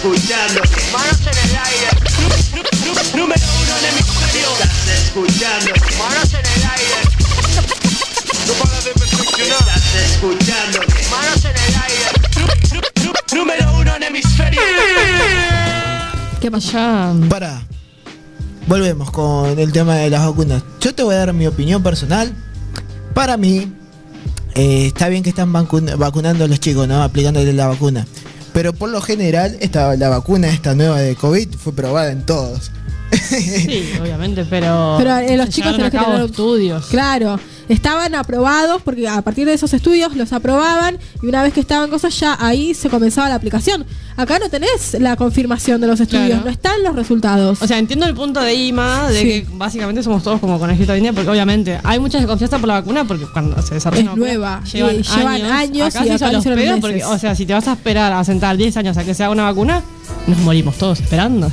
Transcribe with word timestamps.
escuchando 0.00 0.62
Manos 0.92 1.20
en 1.20 1.50
el 1.50 1.56
aire, 1.56 1.90
número 3.14 3.42
uno 3.60 3.72
en 3.76 3.84
hemisferio. 3.92 4.48
Estás 4.52 4.88
escuchando 5.04 5.72
manos 5.98 6.32
en 6.32 6.40
el 6.40 6.70
aire. 6.70 7.00
No 8.46 8.52
paras 8.64 8.84
de 8.84 8.90
perfeccionar. 8.92 9.58
estás 9.60 10.10
escuchando 10.10 10.78
Manos 11.10 11.44
en 11.44 11.50
el 11.50 11.74
aire. 11.84 12.06
número 13.34 13.72
uno 13.78 13.96
en 13.96 14.02
hemisferio. 14.04 14.60
¿Qué 16.40 16.50
pasó? 16.50 16.72
Ya. 16.72 17.14
Para. 17.28 17.62
Volvemos 18.66 19.10
con 19.10 19.58
el 19.58 19.70
tema 19.72 19.96
de 19.96 20.08
las 20.08 20.24
vacunas. 20.26 20.62
Yo 20.80 20.94
te 20.94 21.02
voy 21.02 21.14
a 21.14 21.18
dar 21.18 21.32
mi 21.34 21.46
opinión 21.46 21.82
personal. 21.82 22.32
Para 23.12 23.36
mí, 23.36 23.70
eh, 24.54 24.86
está 24.86 25.08
bien 25.08 25.22
que 25.22 25.28
están 25.30 25.52
vacun- 25.52 25.94
vacunando 25.98 26.44
a 26.44 26.48
los 26.48 26.58
chicos, 26.58 26.88
¿no? 26.88 27.02
Aplicándole 27.02 27.52
la 27.52 27.66
vacuna. 27.66 28.06
Pero 28.52 28.72
por 28.72 28.90
lo 28.90 29.00
general, 29.00 29.56
esta, 29.60 29.96
la 29.96 30.08
vacuna 30.08 30.48
esta 30.48 30.74
nueva 30.74 31.00
de 31.00 31.14
COVID 31.14 31.54
fue 31.56 31.72
probada 31.72 32.10
en 32.10 32.24
todos. 32.26 32.70
Sí, 33.12 33.90
obviamente, 34.00 34.44
pero. 34.44 34.96
Pero 34.98 35.16
eh, 35.18 35.36
los 35.36 35.48
chicos 35.48 35.72
tienen 35.72 35.90
que 35.90 35.98
tener 35.98 36.20
estudios. 36.22 36.86
Claro, 36.86 37.40
estaban 37.70 38.14
aprobados 38.14 38.82
porque 38.82 39.08
a 39.08 39.22
partir 39.22 39.46
de 39.46 39.54
esos 39.54 39.72
estudios 39.72 40.14
los 40.16 40.32
aprobaban 40.32 40.98
y 41.22 41.26
una 41.26 41.42
vez 41.42 41.52
que 41.54 41.60
estaban 41.60 41.88
cosas 41.90 42.18
ya 42.18 42.36
ahí 42.40 42.74
se 42.74 42.88
comenzaba 42.90 43.28
la 43.28 43.36
aplicación. 43.36 43.86
Acá 44.16 44.38
no 44.38 44.50
tenés 44.50 44.96
la 45.00 45.16
confirmación 45.16 45.80
de 45.80 45.86
los 45.86 45.98
estudios, 46.00 46.26
Claro. 46.28 46.44
no 46.44 46.50
están 46.50 46.82
los 46.82 46.94
resultados. 46.94 47.62
O 47.62 47.66
sea, 47.66 47.78
entiendo 47.78 48.06
el 48.06 48.14
punto 48.14 48.40
de 48.40 48.52
IMA, 48.54 49.08
de 49.08 49.20
Sí. 49.20 49.26
que 49.26 49.46
básicamente 49.52 50.02
somos 50.02 50.22
todos 50.22 50.40
como 50.40 50.58
conejito 50.58 50.92
de 50.92 50.98
India, 50.98 51.12
porque 51.12 51.30
obviamente 51.30 51.78
hay 51.84 51.98
mucha 51.98 52.18
desconfianza 52.18 52.58
por 52.58 52.68
la 52.68 52.74
vacuna, 52.74 53.04
porque 53.06 53.24
cuando 53.32 53.60
se 53.62 53.74
desarrolla 53.74 54.00
Es 54.02 54.04
una 54.08 54.12
vacuna, 54.12 54.26
nueva, 54.28 54.64
llevan, 54.64 54.96
y 54.96 55.02
llevan 55.02 55.42
años, 55.44 55.50
años 55.52 55.94
acá 55.96 56.04
y 56.04 56.10
acá 56.10 56.32
los 56.32 56.44
pedos, 56.44 56.80
porque, 56.80 57.04
o 57.04 57.18
sea, 57.18 57.34
si 57.34 57.46
te 57.46 57.54
vas 57.54 57.66
a 57.68 57.72
esperar 57.72 58.12
a 58.12 58.22
sentar 58.24 58.56
10 58.56 58.76
años 58.76 58.96
a 58.96 59.04
que 59.04 59.14
se 59.14 59.22
haga 59.24 59.32
una 59.32 59.44
vacuna, 59.44 59.82
nos 60.26 60.38
morimos 60.38 60.76
todos 60.76 61.00
esperando. 61.00 61.50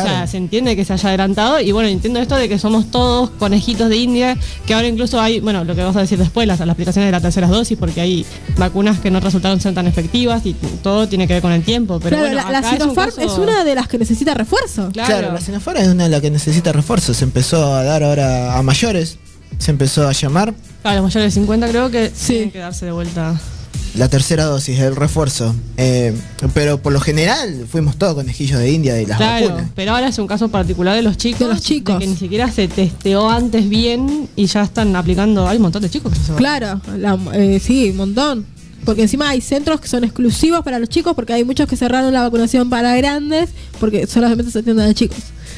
O 0.00 0.02
sea, 0.02 0.26
se 0.26 0.36
entiende 0.36 0.76
que 0.76 0.84
se 0.84 0.92
haya 0.92 1.08
adelantado 1.08 1.60
y 1.60 1.72
bueno, 1.72 1.88
entiendo 1.88 2.20
esto 2.20 2.36
de 2.36 2.48
que 2.48 2.58
somos 2.58 2.90
todos 2.90 3.30
conejitos 3.30 3.88
de 3.88 3.96
India, 3.96 4.36
que 4.66 4.74
ahora 4.74 4.88
incluso 4.88 5.20
hay, 5.20 5.40
bueno, 5.40 5.64
lo 5.64 5.74
que 5.74 5.82
vas 5.82 5.96
a 5.96 6.00
decir 6.00 6.18
después, 6.18 6.46
las, 6.46 6.60
las 6.60 6.68
aplicaciones 6.68 7.08
de 7.08 7.12
las 7.12 7.22
terceras 7.22 7.50
dosis, 7.50 7.76
porque 7.78 8.00
hay 8.00 8.26
vacunas 8.56 9.00
que 9.00 9.10
no 9.10 9.20
resultaron 9.20 9.60
ser 9.60 9.74
tan 9.74 9.86
efectivas 9.86 10.44
y 10.46 10.54
todo 10.82 11.08
tiene 11.08 11.26
que 11.26 11.34
ver 11.34 11.42
con 11.42 11.52
el 11.52 11.62
tiempo. 11.62 11.98
Pero 12.00 12.16
Claro, 12.16 12.34
bueno, 12.34 12.36
la, 12.42 12.50
la 12.50 12.58
acá 12.58 12.68
es 12.68 12.74
un 12.74 12.80
Sinopharm 12.90 13.12
es, 13.20 13.32
una 13.38 13.64
de 13.64 13.74
las 13.74 13.88
que 13.88 13.98
necesita 13.98 14.34
refuerzo. 14.34 14.90
Claro. 14.92 15.08
Claro, 15.18 15.32
la 15.34 15.40
Sinopharm 15.40 15.78
es 15.80 15.88
una 15.88 16.04
de 16.04 16.10
las 16.10 16.20
que 16.20 16.30
necesita 16.30 16.72
refuerzo. 16.72 17.14
Se 17.14 17.24
empezó 17.24 17.74
a 17.74 17.82
dar 17.84 18.02
ahora 18.02 18.56
a 18.58 18.62
mayores. 18.62 19.18
Se 19.58 19.70
empezó 19.70 20.08
a 20.08 20.12
llamar 20.12 20.52
Claro, 20.82 20.96
los 21.02 21.04
mayores 21.04 21.32
de 21.34 21.40
50 21.40 21.68
creo 21.68 21.90
que 21.90 22.10
Sí. 22.14 22.32
tienen 22.34 22.50
que 22.50 22.58
darse 22.58 22.86
de 22.86 22.92
vuelta. 22.92 23.40
La 23.94 24.08
tercera 24.08 24.44
dosis, 24.44 24.78
el 24.80 24.96
refuerzo. 24.96 25.54
Eh, 25.76 26.12
pero 26.52 26.78
por 26.82 26.92
lo 26.92 27.00
general 27.00 27.66
fuimos 27.70 27.96
todos 27.96 28.14
conejillos 28.14 28.58
de 28.58 28.72
India 28.72 28.94
de 28.94 29.06
las 29.06 29.18
Claro, 29.18 29.46
vacunas. 29.48 29.70
pero 29.74 29.92
ahora 29.94 30.08
es 30.08 30.18
un 30.18 30.26
caso 30.26 30.48
particular 30.48 30.96
de 30.96 31.02
los 31.02 31.16
chicos. 31.16 31.40
De 31.40 31.46
los 31.46 31.60
chicos. 31.62 31.98
que 31.98 32.06
ni 32.06 32.16
siquiera 32.16 32.50
se 32.50 32.66
testeó 32.68 33.30
antes 33.30 33.68
bien 33.68 34.28
y 34.36 34.46
ya 34.46 34.62
están 34.62 34.94
aplicando. 34.96 35.46
Hay 35.48 35.56
un 35.58 35.62
montón 35.62 35.82
de 35.82 35.90
chicos 35.90 36.12
que 36.12 36.18
se. 36.18 36.32
Claro, 36.34 36.80
la- 36.98 37.18
eh, 37.34 37.60
sí, 37.64 37.90
un 37.90 37.96
montón. 37.98 38.46
Porque 38.84 39.00
encima 39.00 39.30
hay 39.30 39.40
centros 39.40 39.80
que 39.80 39.88
son 39.88 40.04
exclusivos 40.04 40.62
para 40.62 40.78
los 40.78 40.90
chicos, 40.90 41.14
porque 41.14 41.32
hay 41.32 41.42
muchos 41.44 41.66
que 41.66 41.74
cerraron 41.74 42.12
la 42.12 42.20
vacunación 42.20 42.68
para 42.68 42.94
grandes, 42.96 43.48
porque 43.80 44.06
solamente 44.06 44.50
se 44.50 44.58
atienden 44.58 44.90
a 44.90 44.92
chicos. 44.92 45.16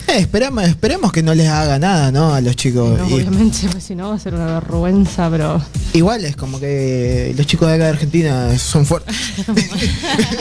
Eh, 0.09 0.19
esperamos, 0.19 0.63
esperemos 0.65 1.11
que 1.13 1.23
no 1.23 1.35
les 1.35 1.49
haga 1.49 1.79
nada, 1.81 2.13
¿no? 2.13 2.33
A 2.33 2.41
los 2.41 2.55
chicos. 2.55 2.97
No, 2.99 3.09
Y- 3.09 3.15
obviamente, 3.15 3.59
pues 3.73 3.83
si 3.83 3.95
no 3.97 4.11
va 4.11 4.15
a 4.15 4.19
ser 4.21 4.35
una 4.35 4.47
vergüenza, 4.47 5.29
pero. 5.31 5.61
igual 5.95 6.25
es 6.25 6.37
como 6.37 6.61
que 6.61 7.35
los 7.37 7.45
chicos 7.47 7.69
de 7.69 7.75
acá 7.75 7.85
de 7.85 7.91
Argentina 7.91 8.57
son 8.59 8.87
fuertes. 8.87 9.17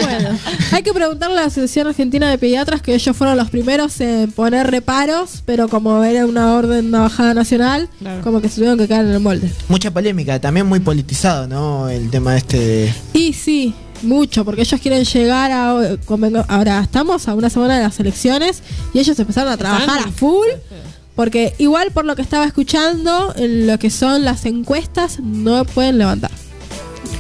Bueno, 0.02 0.38
hay 0.72 0.84
que 0.84 0.94
preguntarle 0.94 1.38
a 1.38 1.42
la 1.42 1.48
Asociación 1.48 1.88
Argentina 1.88 2.30
de 2.30 2.38
Pediatras 2.38 2.82
que 2.82 2.94
ellos 2.94 3.16
fueron 3.16 3.38
los 3.38 3.50
primeros 3.50 4.00
en 4.02 4.32
poner 4.32 4.70
reparos, 4.70 5.42
pero 5.46 5.68
como 5.68 6.04
era 6.04 6.26
una 6.26 6.54
orden, 6.54 6.88
una 6.88 7.02
bajada 7.02 7.34
nacional, 7.34 7.90
Claro. 8.00 8.22
como 8.22 8.42
que 8.42 8.50
se 8.50 8.56
tuvieron 8.56 8.78
que 8.78 8.88
caer 8.88 9.06
en 9.06 9.12
el 9.14 9.20
molde. 9.20 9.50
Mucha 9.68 9.92
polémica, 9.92 10.40
también 10.40 10.66
muy 10.68 10.80
politizado, 10.80 11.48
¿no? 11.48 11.90
El 11.90 12.10
tema 12.10 12.38
este 12.38 12.60
de. 12.60 12.94
Y 13.14 13.34
sí, 13.34 13.74
mucho, 14.04 14.46
porque 14.46 14.62
ellos 14.62 14.80
quieren 14.82 15.04
llegar 15.06 15.52
a... 15.52 15.74
convengo- 16.06 16.46
Ahora, 16.48 16.80
estamos 16.82 17.28
a 17.28 17.34
una 17.36 17.50
semana 17.50 17.78
de 17.78 17.84
las 17.84 18.00
elecciones 18.00 18.62
y 18.94 19.00
ellos 19.00 19.18
empezaron 19.20 19.52
a 19.54 19.58
trabajar 19.58 20.00
a 20.08 20.12
full. 20.12 20.48
Porque 21.16 21.54
igual 21.60 21.92
por 21.92 22.04
lo 22.06 22.16
que 22.16 22.22
estaba 22.22 22.46
escuchando, 22.46 23.34
en 23.38 23.68
lo 23.68 23.80
que 23.80 23.90
son 23.90 24.26
las 24.26 24.46
encuestas, 24.46 25.20
no 25.22 25.64
pueden 25.66 25.98
levantar. 25.98 26.32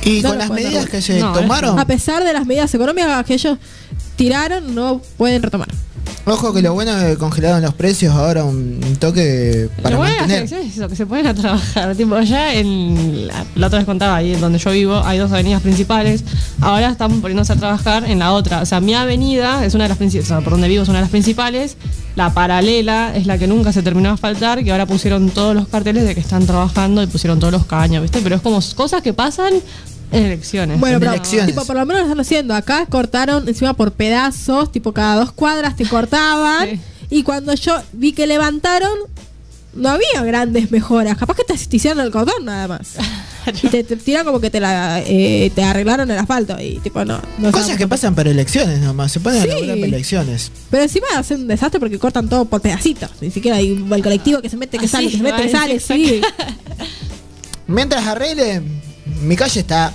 Y 0.03 0.21
No 0.21 0.29
con 0.29 0.37
las 0.37 0.49
medidas 0.49 0.89
que 0.89 1.01
se 1.01 1.19
No, 1.19 1.31
tomaron, 1.33 1.79
A 1.79 1.87
pesar 1.87 2.23
de 2.23 2.33
las 2.33 2.45
medidas 2.45 2.73
económicas 2.73 3.25
que 3.25 3.35
ellos 3.35 3.57
tiraron, 4.17 4.75
no 4.75 5.01
pueden 5.17 5.41
retomar. 5.41 5.69
Ojo 6.25 6.53
que 6.53 6.61
lo 6.61 6.73
bueno 6.73 6.97
es 6.97 7.11
que 7.11 7.17
congelaron 7.17 7.61
los 7.61 7.73
precios 7.73 8.13
ahora 8.13 8.43
un, 8.43 8.79
toque 8.99 9.69
para 9.81 9.91
Lo 9.91 9.97
bueno 9.97 10.15
mantener. 10.17 10.43
es 10.43 10.51
eso, 10.51 10.87
que 10.89 10.95
se 10.95 11.05
ponen 11.05 11.27
a 11.27 11.33
trabajar. 11.35 11.95
Tipo, 11.95 12.15
allá 12.15 12.53
en. 12.55 13.27
La, 13.27 13.45
la 13.55 13.67
otra 13.67 13.79
vez 13.79 13.85
contaba, 13.85 14.15
ahí 14.15 14.35
donde 14.35 14.59
yo 14.59 14.71
vivo, 14.71 15.01
hay 15.03 15.17
dos 15.17 15.31
avenidas 15.31 15.61
principales. 15.61 16.23
Ahora 16.61 16.89
están 16.89 17.21
poniéndose 17.21 17.53
a 17.53 17.55
trabajar 17.55 18.09
en 18.09 18.19
la 18.19 18.33
otra. 18.33 18.61
O 18.61 18.65
sea, 18.65 18.79
mi 18.79 18.93
avenida 18.93 19.65
es 19.65 19.73
una 19.75 19.85
de 19.85 19.89
las 19.89 19.97
principales. 19.97 20.31
O 20.31 20.35
sea, 20.35 20.41
por 20.41 20.51
donde 20.51 20.67
vivo 20.67 20.83
es 20.83 20.89
una 20.89 20.99
de 20.99 21.03
las 21.03 21.11
principales. 21.11 21.77
La 22.15 22.33
paralela 22.33 23.13
es 23.13 23.25
la 23.25 23.37
que 23.37 23.45
nunca 23.45 23.73
se 23.73 23.83
terminó 23.83 24.11
de 24.11 24.17
faltar, 24.17 24.63
que 24.63 24.71
ahora 24.71 24.85
pusieron 24.85 25.29
todos 25.29 25.53
los 25.53 25.67
carteles 25.67 26.05
de 26.05 26.15
que 26.15 26.21
están 26.21 26.45
trabajando 26.45 27.03
y 27.03 27.07
pusieron 27.07 27.39
todos 27.39 27.51
los 27.51 27.65
caños, 27.65 28.01
¿viste? 28.01 28.21
Pero 28.23 28.37
es 28.37 28.41
como 28.41 28.61
cosas 28.75 29.01
que 29.01 29.11
pasan 29.11 29.53
elecciones. 30.11 30.79
Bueno, 30.79 30.95
En 30.95 30.99
pero 31.01 31.11
elecciones. 31.13 31.47
tipo, 31.47 31.65
por 31.65 31.75
lo 31.75 31.85
menos 31.85 32.01
lo 32.03 32.07
están 32.07 32.19
haciendo. 32.19 32.53
Acá 32.55 32.85
cortaron 32.87 33.47
encima 33.47 33.73
por 33.73 33.91
pedazos, 33.91 34.71
tipo 34.71 34.93
cada 34.93 35.15
dos 35.17 35.31
cuadras 35.31 35.75
te 35.75 35.85
cortaban. 35.85 36.69
Sí. 37.09 37.17
Y 37.17 37.23
cuando 37.23 37.53
yo 37.53 37.77
vi 37.93 38.13
que 38.13 38.25
levantaron, 38.25 38.89
no 39.75 39.89
había 39.89 40.23
grandes 40.23 40.71
mejoras. 40.71 41.15
Capaz 41.17 41.35
que 41.35 41.43
te, 41.43 41.75
hicieron 41.75 41.99
el 42.03 42.11
cordón 42.11 42.45
nada 42.45 42.67
más. 42.67 42.95
Y 43.61 43.67
te, 43.67 43.83
te 43.83 43.95
tiran 43.95 44.25
como 44.25 44.39
que 44.39 44.49
te 44.49 44.59
la 44.59 45.03
eh, 45.05 45.51
te 45.53 45.63
arreglaron 45.63 46.09
el 46.09 46.17
asfalto. 46.17 46.59
Y 46.59 46.79
tipo, 46.79 47.05
no. 47.05 47.21
no 47.37 47.51
Cosas 47.51 47.77
que 47.77 47.87
pasan 47.87 48.15
para 48.15 48.31
elecciones 48.31 48.79
nomás, 48.79 49.11
se 49.11 49.19
ponen 49.19 49.43
Sí. 49.43 49.47
para 49.49 49.73
elecciones. 49.73 50.51
Pero 50.71 50.81
encima 50.81 51.05
hacen 51.15 51.41
un 51.41 51.47
desastre 51.47 51.79
porque 51.79 51.99
cortan 51.99 52.27
todo 52.27 52.45
por 52.45 52.59
pedacitos. 52.61 53.11
Ni 53.21 53.29
siquiera 53.29 53.57
hay 53.57 53.73
el 53.91 54.01
colectivo 54.03 54.41
que 54.41 54.49
se 54.49 54.57
mete, 54.57 54.79
que 54.79 54.85
Ah, 54.87 54.89
sale, 54.89 55.05
sí, 55.05 55.11
que 55.11 55.17
se 55.17 55.23
mete, 55.23 55.43
que 55.43 55.49
sale. 55.51 55.79
Sí. 55.79 56.21
Mientras 57.67 58.05
arreglen, 58.07 58.81
mi 59.21 59.35
calle 59.35 59.59
está 59.59 59.93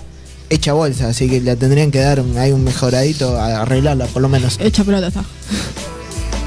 hecha 0.49 0.73
bolsa, 0.73 1.09
así 1.09 1.29
que 1.29 1.41
la 1.41 1.57
tendrían 1.57 1.91
que 1.91 2.01
dar 2.01 2.21
un, 2.21 2.37
hay 2.37 2.53
un 2.53 2.65
mejoradito 2.65 3.39
a 3.39 3.63
arreglarla, 3.63 4.07
por 4.07 4.21
lo 4.23 4.29
menos. 4.29 4.59
Hecha 4.61 4.85
pelota 4.85 5.09
está. 5.09 5.25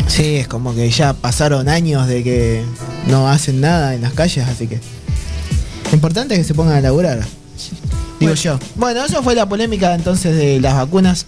Sí, 0.07 0.35
es 0.35 0.47
como 0.47 0.75
que 0.75 0.89
ya 0.91 1.13
pasaron 1.13 1.69
años 1.69 2.07
de 2.07 2.23
que 2.23 2.63
no 3.07 3.27
hacen 3.29 3.61
nada 3.61 3.95
en 3.95 4.01
las 4.01 4.13
calles, 4.13 4.45
así 4.47 4.67
que. 4.67 4.79
Lo 5.85 5.93
importante 5.93 6.33
es 6.33 6.41
que 6.41 6.43
se 6.43 6.53
pongan 6.53 6.75
a 6.75 6.81
laburar. 6.81 7.21
Digo 8.19 8.33
yo. 8.33 8.59
Bueno, 8.75 9.03
eso 9.05 9.23
fue 9.23 9.35
la 9.35 9.47
polémica 9.47 9.93
entonces 9.95 10.35
de 10.35 10.59
las 10.59 10.75
vacunas 10.75 11.25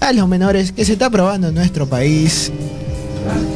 a 0.00 0.12
los 0.12 0.28
menores 0.28 0.72
que 0.72 0.84
se 0.84 0.94
está 0.94 1.10
probando 1.10 1.48
en 1.48 1.54
nuestro 1.54 1.86
país. 1.86 2.50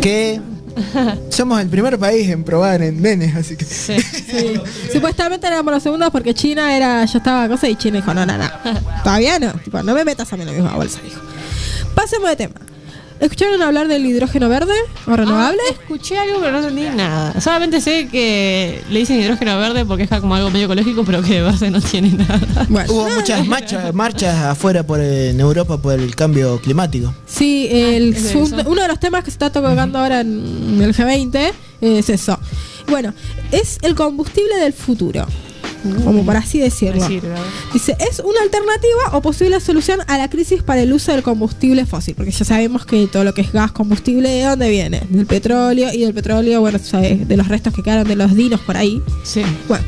Que 0.01 0.41
somos 1.31 1.61
el 1.61 1.69
primer 1.69 1.99
país 1.99 2.29
en 2.29 2.45
probar 2.45 2.83
en 2.83 3.01
nenes, 3.01 3.35
así 3.35 3.57
que. 3.57 3.65
Sí. 3.65 4.01
Sí. 4.01 4.61
Supuestamente 4.93 5.47
éramos 5.47 5.73
los 5.73 5.83
segundos 5.83 6.11
porque 6.11 6.35
China 6.35 6.77
era, 6.77 7.05
ya 7.05 7.19
estaba 7.19 7.49
cosa 7.49 7.69
y 7.69 7.77
China 7.77 7.99
dijo, 7.99 8.15
no, 8.15 8.27
no, 8.27 8.37
no. 8.39 8.51
Todavía 9.05 9.39
no. 9.39 9.53
Tipo, 9.53 9.83
no 9.83 9.95
me 9.95 10.05
metas 10.05 10.33
a 10.33 10.37
mí 10.37 10.43
en 10.43 10.49
la 10.49 10.55
misma 10.55 10.77
bolsa, 10.77 11.01
dijo. 11.03 11.21
Pasemos 11.95 12.29
de 12.29 12.37
tema. 12.37 12.55
¿Escucharon 13.21 13.61
hablar 13.61 13.87
del 13.87 14.07
hidrógeno 14.07 14.49
verde 14.49 14.73
o 15.07 15.15
renovable? 15.15 15.59
Ah, 15.69 15.73
escuché 15.79 16.17
algo, 16.19 16.41
pero 16.41 16.53
no 16.53 16.59
entendí 16.61 16.85
nada. 16.97 17.39
Solamente 17.41 17.81
sé 17.83 18.09
que 18.09 18.83
le 18.91 19.01
dicen 19.01 19.21
hidrógeno 19.21 19.59
verde 19.59 19.85
porque 19.85 20.05
es 20.05 20.11
como 20.21 20.35
algo 20.35 20.51
medio 20.51 20.65
ecológico, 20.65 21.05
pero 21.05 21.21
que 21.23 21.35
de 21.35 21.43
verde 21.43 21.71
no 21.71 21.81
tiene 21.83 22.13
nada. 22.13 22.41
Bueno. 22.71 22.91
Hubo 22.93 23.09
muchas 23.11 23.47
marchas, 23.47 23.93
marchas 23.95 24.35
afuera 24.47 24.83
por 24.87 25.01
en 25.01 25.39
Europa 25.39 25.77
por 25.77 25.93
el 26.01 26.17
cambio 26.17 26.59
climático. 26.63 27.13
Sí, 27.27 27.69
el, 27.71 28.15
¿es 28.15 28.35
un- 28.35 28.59
eso? 28.59 28.69
uno 28.71 28.81
de 28.83 28.89
los 28.89 28.99
temas 28.99 29.23
que 29.23 29.31
se 29.31 29.35
está 29.35 29.53
tocando 29.53 29.99
ahora 29.99 30.21
en 30.21 30.81
el 30.81 30.95
G20 30.95 31.53
es 31.83 32.09
eso. 32.09 32.39
Bueno, 32.89 33.13
es 33.53 33.79
el 33.83 33.95
combustible 33.95 34.57
del 34.57 34.73
futuro, 34.73 35.27
como 36.05 36.25
por 36.25 36.37
así 36.37 36.59
decirlo. 36.59 37.07
Dice, 37.73 37.97
es 38.11 38.21
una 38.21 38.43
alternativa 38.43 39.17
o 39.17 39.23
posible 39.23 39.61
solución 39.61 40.01
a 40.07 40.19
la 40.19 40.29
crisis 40.29 40.63
para 40.63 40.83
el 40.83 40.93
uso 40.93 41.13
del 41.13 41.23
combustible 41.23 41.87
fósil, 41.87 42.15
porque 42.15 42.31
ya 42.31 42.45
sabemos 42.45 42.87
que 42.87 43.07
todo 43.07 43.25
lo 43.25 43.35
que 43.35 43.43
es 43.43 43.53
gas, 43.53 43.73
combustible, 43.73 44.29
¿de 44.29 44.45
dónde 44.45 44.69
viene? 44.69 45.03
Del 45.09 45.27
petróleo 45.27 45.91
y 45.93 46.01
del 46.01 46.15
petróleo, 46.15 46.61
bueno, 46.61 46.79
sabes, 46.79 47.27
de 47.27 47.37
los 47.37 47.49
restos 47.49 47.75
que 47.75 47.83
quedaron 47.83 48.07
de 48.07 48.17
los 48.17 48.35
dinos 48.35 48.61
por 48.61 48.77
ahí. 48.77 49.03
Sí. 49.23 49.43
Bueno, 49.69 49.85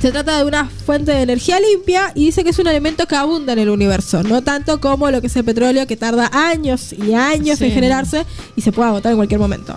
se 0.00 0.10
trata 0.12 0.38
de 0.38 0.44
una 0.44 0.66
fuente 0.66 1.12
de 1.12 1.20
energía 1.20 1.60
limpia 1.60 2.12
y 2.14 2.26
dice 2.26 2.42
que 2.42 2.50
es 2.50 2.58
un 2.58 2.66
elemento 2.66 3.06
que 3.06 3.16
abunda 3.16 3.52
en 3.52 3.58
el 3.58 3.68
universo, 3.68 4.22
no 4.22 4.42
tanto 4.42 4.80
como 4.80 5.10
lo 5.10 5.20
que 5.20 5.26
es 5.26 5.36
el 5.36 5.44
petróleo 5.44 5.86
que 5.86 5.96
tarda 5.96 6.30
años 6.32 6.94
y 6.94 7.12
años 7.12 7.60
en 7.60 7.72
generarse 7.72 8.24
y 8.56 8.62
se 8.62 8.72
puede 8.72 8.88
agotar 8.88 9.12
en 9.12 9.18
cualquier 9.18 9.40
momento. 9.40 9.74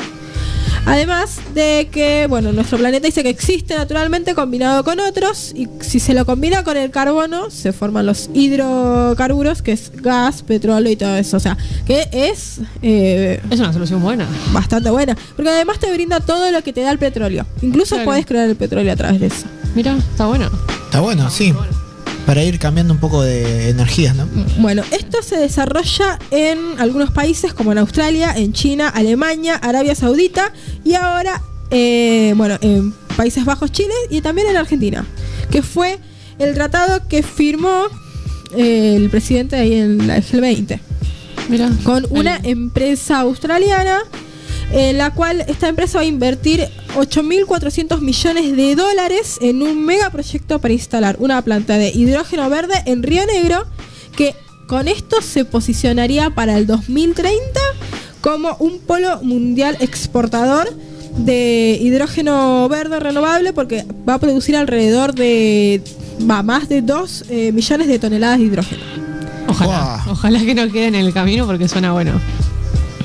Además 0.85 1.37
de 1.55 1.87
que, 1.91 2.27
bueno, 2.27 2.51
nuestro 2.51 2.77
planeta 2.77 3.05
dice 3.07 3.23
que 3.23 3.29
existe 3.29 3.73
naturalmente 3.75 4.35
combinado 4.35 4.83
con 4.83 4.99
otros 4.99 5.53
y 5.55 5.67
si 5.79 5.99
se 5.99 6.13
lo 6.13 6.25
combina 6.25 6.63
con 6.65 6.75
el 6.75 6.91
carbono 6.91 7.49
se 7.49 7.71
forman 7.71 8.05
los 8.05 8.29
hidrocarburos, 8.33 9.61
que 9.61 9.71
es 9.71 9.91
gas, 10.01 10.41
petróleo 10.43 10.91
y 10.91 10.95
todo 10.97 11.15
eso. 11.15 11.37
O 11.37 11.39
sea, 11.39 11.57
que 11.85 12.07
es 12.11 12.59
eh, 12.81 13.39
Es 13.49 13.59
una 13.59 13.71
solución 13.71 14.01
buena. 14.01 14.27
bastante 14.51 14.89
buena. 14.89 15.15
Porque 15.35 15.49
además 15.49 15.79
te 15.79 15.91
brinda 15.93 16.19
todo 16.19 16.51
lo 16.51 16.61
que 16.63 16.73
te 16.73 16.81
da 16.81 16.91
el 16.91 16.99
petróleo. 16.99 17.45
Incluso 17.61 17.95
Claro. 17.95 18.05
puedes 18.09 18.25
crear 18.25 18.49
el 18.49 18.55
petróleo 18.57 18.91
a 18.91 18.95
través 18.95 19.21
de 19.21 19.27
eso. 19.27 19.45
Mira, 19.75 19.95
está 19.97 20.25
bueno. 20.27 20.49
Está 20.85 20.99
bueno, 20.99 21.29
sí. 21.29 21.53
Para 22.25 22.43
ir 22.43 22.57
cambiando 22.57 22.93
un 22.93 22.99
poco 22.99 23.21
de 23.21 23.69
energías, 23.69 24.15
¿no? 24.15 24.27
Bueno, 24.59 24.83
esto 24.91 25.21
se 25.21 25.37
desarrolla 25.37 26.19
en 26.31 26.79
algunos 26.79 27.11
países 27.11 27.53
como 27.53 27.71
en 27.71 27.77
Australia, 27.77 28.33
en 28.35 28.53
China, 28.53 28.87
Alemania, 28.87 29.55
Arabia 29.55 29.93
Saudita 29.93 30.53
y 30.85 30.93
ahora, 30.93 31.41
eh, 31.69 32.33
bueno, 32.37 32.57
en 32.61 32.93
Países 33.17 33.45
Bajos, 33.45 33.71
Chile 33.71 33.93
y 34.09 34.21
también 34.21 34.47
en 34.47 34.57
Argentina, 34.57 35.05
que 35.51 35.61
fue 35.61 35.99
el 36.39 36.53
tratado 36.53 37.07
que 37.07 37.23
firmó 37.23 37.87
eh, 38.55 38.95
el 38.95 39.09
presidente 39.09 39.55
ahí 39.55 39.73
en 39.73 40.07
la 40.07 40.17
G20 40.17 40.79
Mira. 41.49 41.69
con 41.83 42.05
una 42.09 42.39
empresa 42.43 43.19
australiana 43.19 43.99
en 44.73 44.97
la 44.97 45.11
cual 45.11 45.45
esta 45.47 45.67
empresa 45.67 45.99
va 45.99 46.01
a 46.01 46.05
invertir 46.07 46.67
8.400 46.95 48.01
millones 48.01 48.55
de 48.55 48.75
dólares 48.75 49.37
en 49.41 49.61
un 49.61 49.85
megaproyecto 49.85 50.59
para 50.59 50.73
instalar 50.73 51.15
una 51.19 51.41
planta 51.43 51.77
de 51.77 51.89
hidrógeno 51.89 52.49
verde 52.49 52.73
en 52.85 53.03
Río 53.03 53.23
Negro 53.25 53.65
que 54.15 54.35
con 54.67 54.87
esto 54.87 55.21
se 55.21 55.45
posicionaría 55.45 56.31
para 56.31 56.57
el 56.57 56.65
2030 56.65 57.59
como 58.21 58.55
un 58.59 58.79
polo 58.79 59.21
mundial 59.21 59.77
exportador 59.79 60.67
de 61.17 61.77
hidrógeno 61.79 62.67
verde 62.67 62.99
renovable 62.99 63.53
porque 63.53 63.85
va 64.07 64.15
a 64.15 64.19
producir 64.19 64.55
alrededor 64.55 65.13
de 65.13 65.83
va 66.29 66.41
más 66.41 66.67
de 66.67 66.81
2 66.81 67.25
eh, 67.29 67.51
millones 67.51 67.87
de 67.87 67.99
toneladas 67.99 68.39
de 68.39 68.45
hidrógeno. 68.45 68.83
Ojalá. 69.47 70.03
Ojalá 70.09 70.39
que 70.39 70.55
no 70.55 70.71
quede 70.71 70.87
en 70.87 70.95
el 70.95 71.13
camino 71.13 71.45
porque 71.45 71.67
suena 71.67 71.91
bueno. 71.91 72.13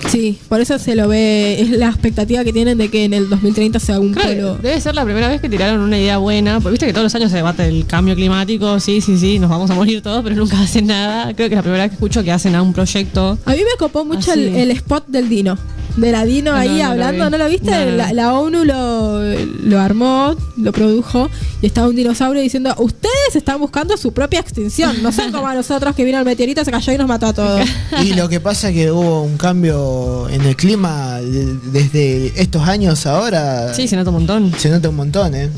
Sí, 0.08 0.38
por 0.48 0.60
eso 0.60 0.78
se 0.78 0.94
lo 0.94 1.08
ve, 1.08 1.60
es 1.60 1.70
la 1.70 1.88
expectativa 1.88 2.44
que 2.44 2.52
tienen 2.52 2.78
de 2.78 2.88
que 2.90 3.04
en 3.04 3.14
el 3.14 3.28
2030 3.28 3.78
sea 3.80 3.98
un 4.00 4.12
Claro, 4.12 4.28
polo. 4.28 4.58
debe 4.62 4.80
ser 4.80 4.94
la 4.94 5.04
primera 5.04 5.28
vez 5.28 5.40
que 5.40 5.48
tiraron 5.48 5.80
una 5.80 5.98
idea 5.98 6.18
buena. 6.18 6.60
Porque 6.60 6.70
viste 6.72 6.86
que 6.86 6.92
todos 6.92 7.04
los 7.04 7.14
años 7.14 7.30
se 7.30 7.36
debate 7.38 7.66
el 7.66 7.86
cambio 7.86 8.14
climático. 8.14 8.80
Sí, 8.80 9.00
sí, 9.00 9.18
sí, 9.18 9.38
nos 9.38 9.50
vamos 9.50 9.70
a 9.70 9.74
morir 9.74 10.00
todos, 10.02 10.22
pero 10.22 10.36
nunca 10.36 10.60
hacen 10.62 10.86
nada. 10.86 11.34
Creo 11.34 11.48
que 11.48 11.54
es 11.54 11.58
la 11.58 11.62
primera 11.62 11.82
vez 11.84 11.90
que 11.90 11.94
escucho 11.96 12.22
que 12.22 12.32
hacen 12.32 12.54
a 12.54 12.62
un 12.62 12.72
proyecto. 12.72 13.38
A 13.44 13.50
mí 13.52 13.58
me 13.58 13.76
copó 13.78 14.04
mucho 14.04 14.32
el 14.32 14.70
spot 14.70 15.06
del 15.08 15.28
Dino. 15.28 15.58
De 16.00 16.12
la 16.12 16.24
Dino 16.24 16.52
No, 16.52 16.56
ahí 16.56 16.68
no 16.68 16.76
lo 16.76 16.84
hablando. 16.84 17.30
¿no 17.30 17.38
lo 17.38 17.48
viste? 17.48 17.70
No, 17.70 17.78
no, 17.84 17.90
no. 17.90 17.96
La, 17.96 18.12
la 18.12 18.32
ONU 18.34 18.64
lo, 18.64 19.20
lo 19.64 19.80
armó, 19.80 20.36
lo 20.56 20.72
produjo 20.72 21.28
y 21.60 21.66
estaba 21.66 21.88
un 21.88 21.96
dinosaurio 21.96 22.40
diciendo, 22.40 22.74
ustedes 22.78 23.34
están 23.34 23.60
buscando 23.60 23.96
su 23.96 24.12
propia 24.12 24.40
extinción, 24.40 25.02
no 25.02 25.10
son 25.12 25.32
como 25.32 25.46
a 25.48 25.54
nosotros 25.54 25.94
que 25.96 26.04
vino 26.04 26.18
el 26.18 26.24
meteorito, 26.24 26.64
se 26.64 26.70
cayó 26.70 26.92
y 26.92 26.98
nos 26.98 27.08
mató 27.08 27.26
a 27.26 27.32
todos. 27.32 27.60
Y 28.04 28.14
lo 28.14 28.28
que 28.28 28.38
pasa 28.40 28.68
es 28.68 28.74
que 28.74 28.90
hubo 28.92 29.22
un 29.22 29.36
cambio 29.36 30.28
en 30.28 30.42
el 30.42 30.54
clima 30.56 31.20
de- 31.20 31.56
desde 31.72 32.40
estos 32.40 32.68
años 32.68 33.04
ahora. 33.06 33.74
Sí, 33.74 33.88
se 33.88 33.96
nota 33.96 34.10
un 34.10 34.16
montón. 34.16 34.52
Se 34.56 34.68
nota 34.70 34.88
un 34.88 34.96
montón, 34.96 35.34
¿eh? 35.34 35.50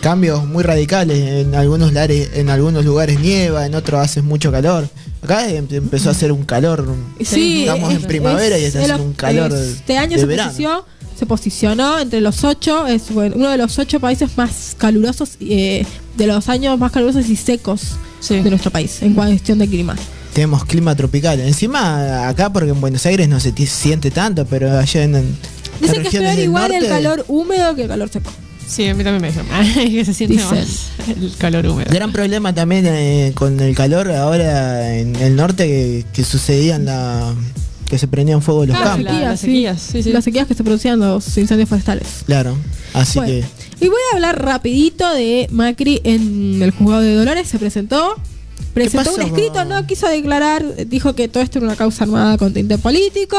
Cambios 0.00 0.46
muy 0.46 0.62
radicales. 0.62 1.46
En 1.46 1.54
algunos, 1.54 1.92
lares, 1.92 2.30
en 2.34 2.50
algunos 2.50 2.84
lugares 2.84 3.18
nieva, 3.20 3.66
en 3.66 3.74
otros 3.74 4.00
hace 4.00 4.22
mucho 4.22 4.52
calor. 4.52 4.88
Acá 5.28 5.46
em- 5.50 5.66
empezó 5.70 6.08
a 6.08 6.12
hacer 6.12 6.32
un 6.32 6.42
calor. 6.44 6.86
Sí, 7.22 7.60
estamos 7.60 7.92
es- 7.92 8.00
en 8.00 8.06
primavera 8.08 8.58
y 8.58 8.64
está 8.64 8.78
es- 8.78 8.84
haciendo 8.84 9.04
un 9.04 9.12
calor 9.12 9.52
Este 9.52 9.98
año 9.98 10.14
de 10.14 10.20
se, 10.20 10.26
verano. 10.26 10.48
posicionó, 10.50 10.84
se 11.18 11.26
posicionó 11.26 11.98
entre 11.98 12.22
los 12.22 12.44
ocho, 12.44 12.86
es 12.86 13.10
bueno, 13.12 13.36
uno 13.36 13.50
de 13.50 13.58
los 13.58 13.78
ocho 13.78 14.00
países 14.00 14.30
más 14.38 14.74
calurosos, 14.78 15.32
eh, 15.40 15.84
de 16.16 16.26
los 16.26 16.48
años 16.48 16.78
más 16.78 16.92
calurosos 16.92 17.28
y 17.28 17.36
secos 17.36 17.96
Sí. 18.20 18.40
de 18.40 18.48
nuestro 18.48 18.70
país 18.70 19.02
en 19.02 19.12
cuestión 19.12 19.58
de 19.58 19.68
clima. 19.68 19.96
Tenemos 20.32 20.64
clima 20.64 20.94
tropical. 20.96 21.38
Encima, 21.40 22.26
acá, 22.26 22.50
porque 22.50 22.70
en 22.70 22.80
Buenos 22.80 23.04
Aires 23.04 23.28
no 23.28 23.38
se 23.38 23.52
siente 23.66 24.10
tanto, 24.10 24.46
pero 24.46 24.78
allá 24.78 25.04
en, 25.04 25.36
Dicen 25.80 26.02
que 26.04 26.08
es 26.08 26.14
peor 26.22 26.38
igual 26.38 26.72
el 26.72 26.86
calor 26.88 27.24
húmedo 27.28 27.74
que 27.74 27.82
el 27.82 27.88
calor 27.88 28.08
seco. 28.08 28.30
Sí, 28.68 28.86
a 28.86 28.94
mí 28.94 29.02
también 29.02 29.22
me 29.22 29.28
dicen 29.28 29.90
que 29.90 30.04
se 30.04 30.12
siente 30.14 30.36
Dicen. 30.36 30.58
más 30.58 30.90
el 31.08 31.32
calor 31.38 31.66
húmedo. 31.66 31.90
Gran 31.92 32.12
problema 32.12 32.54
también 32.54 32.84
eh, 32.86 33.32
con 33.34 33.58
el 33.60 33.74
calor 33.74 34.10
ahora 34.12 34.94
en 34.96 35.16
el 35.16 35.34
norte 35.36 35.66
que, 35.66 36.04
que 36.12 36.22
sucedían 36.24 36.84
la 36.84 37.34
que 37.88 37.96
se 37.98 38.06
prendían 38.06 38.42
fuego 38.42 38.66
los 38.66 38.76
Ah, 38.76 38.82
campos. 38.84 39.04
la- 39.04 39.20
las 39.30 39.40
sequías, 39.40 39.80
sí, 39.80 40.02
sí. 40.02 40.12
Las 40.12 40.22
sequías 40.24 40.46
que 40.46 40.52
se 40.54 40.62
producían 40.62 40.98
los 41.00 41.38
incendios 41.38 41.70
forestales. 41.70 42.06
Claro. 42.26 42.54
Así 42.92 43.18
Bueno, 43.18 43.32
que 43.32 43.84
Y 43.84 43.88
voy 43.88 43.98
a 44.12 44.16
hablar 44.16 44.44
rapidito 44.44 45.10
de 45.14 45.46
Macri 45.50 46.02
en 46.04 46.60
el 46.62 46.70
juzgado 46.70 47.00
de 47.02 47.14
Dolores. 47.14 47.48
Se 47.48 47.58
presentó. 47.58 48.14
Presentó 48.78 49.14
un 49.14 49.22
escrito, 49.22 49.64
no 49.64 49.86
quiso 49.86 50.08
declarar, 50.08 50.64
dijo 50.86 51.14
que 51.14 51.28
todo 51.28 51.42
esto 51.42 51.58
era 51.58 51.66
una 51.66 51.76
causa 51.76 52.04
armada 52.04 52.38
con 52.38 52.52
tinte 52.52 52.78
político. 52.78 53.36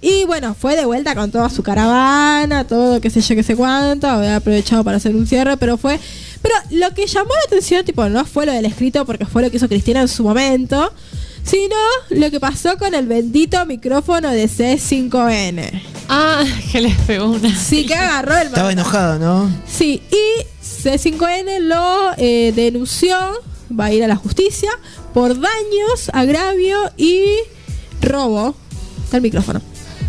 Y 0.00 0.24
bueno, 0.24 0.54
fue 0.54 0.76
de 0.76 0.84
vuelta 0.84 1.14
con 1.14 1.30
toda 1.30 1.48
su 1.48 1.62
caravana, 1.62 2.66
todo 2.66 3.00
qué 3.00 3.10
sé 3.10 3.20
yo, 3.20 3.34
qué 3.34 3.42
sé 3.42 3.56
cuánto. 3.56 4.06
Había 4.06 4.36
aprovechado 4.36 4.84
para 4.84 4.98
hacer 4.98 5.16
un 5.16 5.26
cierre, 5.26 5.56
pero 5.56 5.76
fue. 5.76 5.98
Pero 6.42 6.54
lo 6.70 6.94
que 6.94 7.06
llamó 7.06 7.30
la 7.30 7.40
atención, 7.46 7.84
tipo, 7.84 8.08
no 8.08 8.24
fue 8.24 8.46
lo 8.46 8.52
del 8.52 8.66
escrito 8.66 9.04
porque 9.04 9.26
fue 9.26 9.42
lo 9.42 9.50
que 9.50 9.56
hizo 9.56 9.68
Cristina 9.68 10.02
en 10.02 10.08
su 10.08 10.22
momento, 10.22 10.92
sino 11.42 11.76
lo 12.10 12.30
que 12.30 12.40
pasó 12.40 12.76
con 12.76 12.94
el 12.94 13.06
bendito 13.06 13.64
micrófono 13.66 14.30
de 14.30 14.48
C5N. 14.48 15.82
Ah, 16.08 16.44
que 16.70 16.80
les 16.80 16.96
pegó 17.00 17.30
una. 17.30 17.54
Sí, 17.56 17.86
que 17.86 17.94
agarró 17.94 18.36
el 18.36 18.48
estaba 18.48 18.70
enojado, 18.70 19.18
¿no? 19.18 19.50
Sí, 19.66 20.02
y 20.10 20.44
C5N 20.64 21.60
lo 21.60 22.12
eh, 22.16 22.52
denunció, 22.54 23.16
va 23.78 23.86
a 23.86 23.92
ir 23.92 24.02
a 24.04 24.08
la 24.08 24.16
justicia, 24.16 24.70
por 25.14 25.30
daños, 25.40 26.10
agravio 26.12 26.78
y 26.96 27.24
robo. 28.02 28.54
Está 29.04 29.16
el 29.18 29.22
micrófono. 29.22 29.60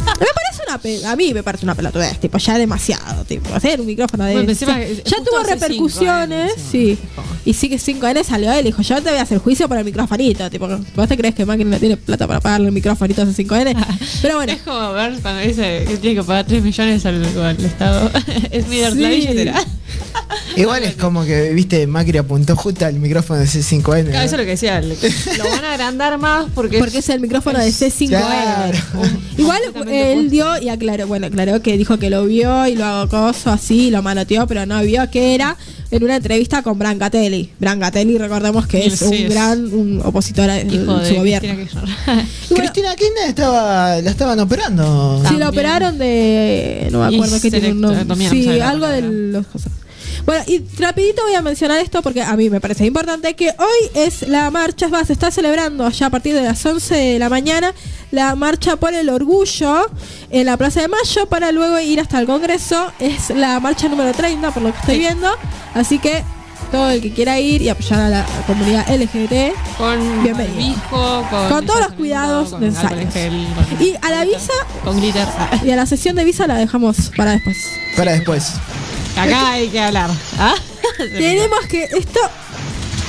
Me 0.07 0.25
parece 0.25 0.63
una 0.68 0.77
pe- 0.77 1.06
a 1.06 1.15
mí 1.18 1.33
me 1.33 1.44
parece 1.44 1.65
una 1.65 1.75
pelotudez, 1.75 2.18
tipo, 2.19 2.38
ya 2.38 2.57
demasiado, 2.57 3.25
tipo, 3.25 3.54
hacer 3.54 3.81
un 3.81 3.88
micrófono 3.88 4.24
de 4.24 4.33
Bueno, 4.33 4.50
encima 4.50 4.80
ya, 4.81 5.18
tuvo 5.24 5.44
repercusiones, 5.44 6.54
5N, 6.54 6.71
sí. 6.71 6.98
Y 7.44 7.54
sí 7.54 7.68
que 7.68 7.77
5N 7.77 8.24
salió 8.24 8.51
él 8.54 8.62
y 8.62 8.63
dijo, 8.69 8.81
yo 8.83 8.95
te 9.04 9.09
voy 9.09 9.19
a 9.19 9.24
hacer 9.24 9.39
juicio 9.39 9.68
por 9.68 9.77
el 9.77 9.83
microfonito, 9.83 10.50
tipo, 10.50 10.68
¿vos 10.95 11.07
te 11.10 11.18
crees 11.18 11.36
que 11.36 11.45
Macri 11.45 11.65
no 11.65 11.77
tiene 11.77 11.98
plata 11.98 12.25
para 12.25 12.39
pagarle 12.39 12.68
el 12.68 12.74
microfonito 12.74 13.21
a 13.21 13.25
ese 13.25 13.44
5N? 13.45 13.75
Pero 14.21 14.36
bueno, 14.38 14.53
Es 14.53 14.62
como 14.62 14.94
ver 14.94 15.19
cuando 15.21 15.42
dice 15.42 15.83
que 15.86 15.98
tiene 15.98 16.15
que 16.21 16.24
pagar 16.24 16.45
3 16.45 16.63
millones 16.63 17.06
al, 17.06 17.25
al 17.39 17.65
Estado. 17.65 18.10
es 18.51 18.68
la 18.69 18.92
Sí. 18.92 18.98
billetera. 18.98 19.65
Igual 20.57 20.83
es 20.83 20.95
como 20.95 21.24
que, 21.25 21.51
viste, 21.54 21.88
Macri 21.88 22.18
apuntó 22.18 22.56
justo 22.56 22.86
al 22.86 22.95
micrófono 22.95 23.39
de 23.39 23.45
C5N. 23.45 24.04
¿no? 24.06 24.09
Claro, 24.12 24.25
eso 24.25 24.36
es 24.36 24.39
lo 24.39 24.45
que 24.45 24.45
decía. 24.51 24.81
le- 24.81 24.95
Lo 25.38 25.44
van 25.51 25.63
a 25.65 25.74
agrandar 25.74 26.18
más 26.18 26.48
porque. 26.54 26.80
porque 26.80 26.98
es 27.00 27.09
el 27.09 27.19
micrófono 27.19 27.59
de 27.59 27.69
C5N. 27.69 28.07
Claro. 28.09 28.77
Igual 29.38 29.62
él 29.89 30.29
dio 30.29 30.58
y 30.62 30.70
aclaró, 30.70 31.08
bueno, 31.08 31.27
aclaró 31.27 31.62
que 31.62 31.77
dijo 31.77 31.98
que 32.00 32.10
lo 32.10 32.25
vio 32.25 32.67
y 32.67 32.75
lo 32.75 32.86
acoso 32.86 33.51
así, 33.51 33.91
lo 33.91 34.01
manoteó, 34.01 34.48
pero 34.48 34.65
no 34.65 34.81
vio 34.81 35.10
que 35.12 35.36
era 35.36 35.55
en 35.91 36.03
una 36.03 36.15
entrevista 36.17 36.63
con 36.63 36.77
Brancatelli. 36.79 37.51
Brancatelli, 37.60 38.17
recordemos 38.17 38.67
que 38.67 38.81
Sí, 38.81 38.88
es 38.88 39.01
un 39.03 39.13
es. 39.13 39.29
gran 39.29 39.65
un 39.74 40.01
opositor 40.03 40.50
a 40.50 40.60
hijo 40.62 40.98
de 41.00 41.08
su 41.10 41.15
gobierno. 41.15 41.53
Cristina 41.53 41.86
Kirchner. 41.86 42.25
Y 42.50 42.53
bueno, 42.53 42.55
Cristina 42.55 42.96
Kirchner 42.96 43.29
estaba, 43.29 44.01
la 44.01 44.10
estaban 44.12 44.39
operando. 44.39 45.17
sí, 45.20 45.24
También. 45.24 45.39
lo 45.43 45.50
operaron 45.50 45.98
de. 46.00 46.88
No 46.91 47.08
me 47.08 47.15
acuerdo 47.15 47.39
qué 47.41 47.51
tiene 47.51 47.72
un 47.72 47.81
nombre. 47.81 48.29
Sí, 48.29 48.43
la 48.43 48.70
algo 48.70 48.88
de 48.88 49.01
los 49.03 49.46
cosas. 49.48 49.72
Bueno, 50.25 50.43
y 50.47 50.62
rapidito 50.79 51.21
voy 51.24 51.36
a 51.36 51.41
mencionar 51.41 51.79
esto 51.79 52.01
porque 52.01 52.21
a 52.21 52.36
mí 52.36 52.50
me 52.50 52.59
parece 52.59 52.86
importante 52.86 53.36
que 53.36 53.50
hoy 53.50 53.89
es 53.93 54.27
la 54.27 54.50
marcha, 54.51 54.88
más, 54.89 55.07
se 55.07 55.13
está 55.13 55.31
celebrando 55.31 55.89
ya 55.89 56.07
a 56.07 56.09
partir 56.09 56.33
de 56.36 56.41
las 56.43 56.65
11 56.65 56.95
de 56.95 57.19
la 57.19 57.29
mañana 57.29 57.74
la 58.12 58.36
marcha 58.36 58.75
por 58.77 58.93
el 58.93 59.09
orgullo 59.09 59.89
en 60.29 60.45
la 60.45 60.57
Plaza 60.57 60.81
de 60.81 60.88
Mayo 60.88 61.27
para 61.27 61.51
luego 61.51 61.79
ir 61.79 62.00
hasta 62.00 62.19
el 62.19 62.25
Congreso. 62.25 62.91
Es 63.00 63.29
la 63.29 63.59
marcha 63.59 63.88
número 63.89 64.12
30 64.13 64.51
por 64.51 64.63
lo 64.63 64.71
que 64.71 64.79
estoy 64.79 64.95
Sí. 64.95 65.00
viendo. 65.01 65.29
Así 65.74 66.00
que 66.00 66.24
todo 66.71 66.89
el 66.89 67.01
que 67.01 67.13
quiera 67.13 67.39
ir 67.39 67.62
y 67.62 67.69
apoyar 67.69 68.00
a 68.01 68.09
la 68.09 68.25
comunidad 68.45 68.89
LGBT. 68.89 69.53
Con 69.77 70.24
Bienvenido. 70.24 70.75
con, 70.89 71.24
Con 71.50 71.65
todos 71.65 71.79
los 71.81 71.91
cuidados 71.93 72.50
con 72.50 72.62
necesarios. 72.62 73.13
gel, 73.13 73.47
con- 73.69 73.81
Y 73.86 73.93
a 74.01 74.09
la 74.09 74.25
visa 74.25 74.53
Con 74.83 75.00
glitter. 75.00 75.27
Y 75.63 75.71
a 75.71 75.75
la 75.77 75.86
sesión 75.86 76.15
de 76.15 76.24
visa 76.25 76.47
la 76.47 76.55
dejamos 76.55 77.12
para 77.15 77.31
después. 77.31 77.57
Para 77.95 78.12
después. 78.13 78.53
Acá 79.17 79.51
hay 79.51 79.67
que 79.69 79.79
hablar. 79.79 80.09
¿Ah? 80.38 80.55
Tenemos 80.97 81.65
que 81.67 81.83
esto 81.83 82.19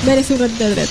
merece 0.05 0.35
un 0.35 0.41
reto. 0.41 0.91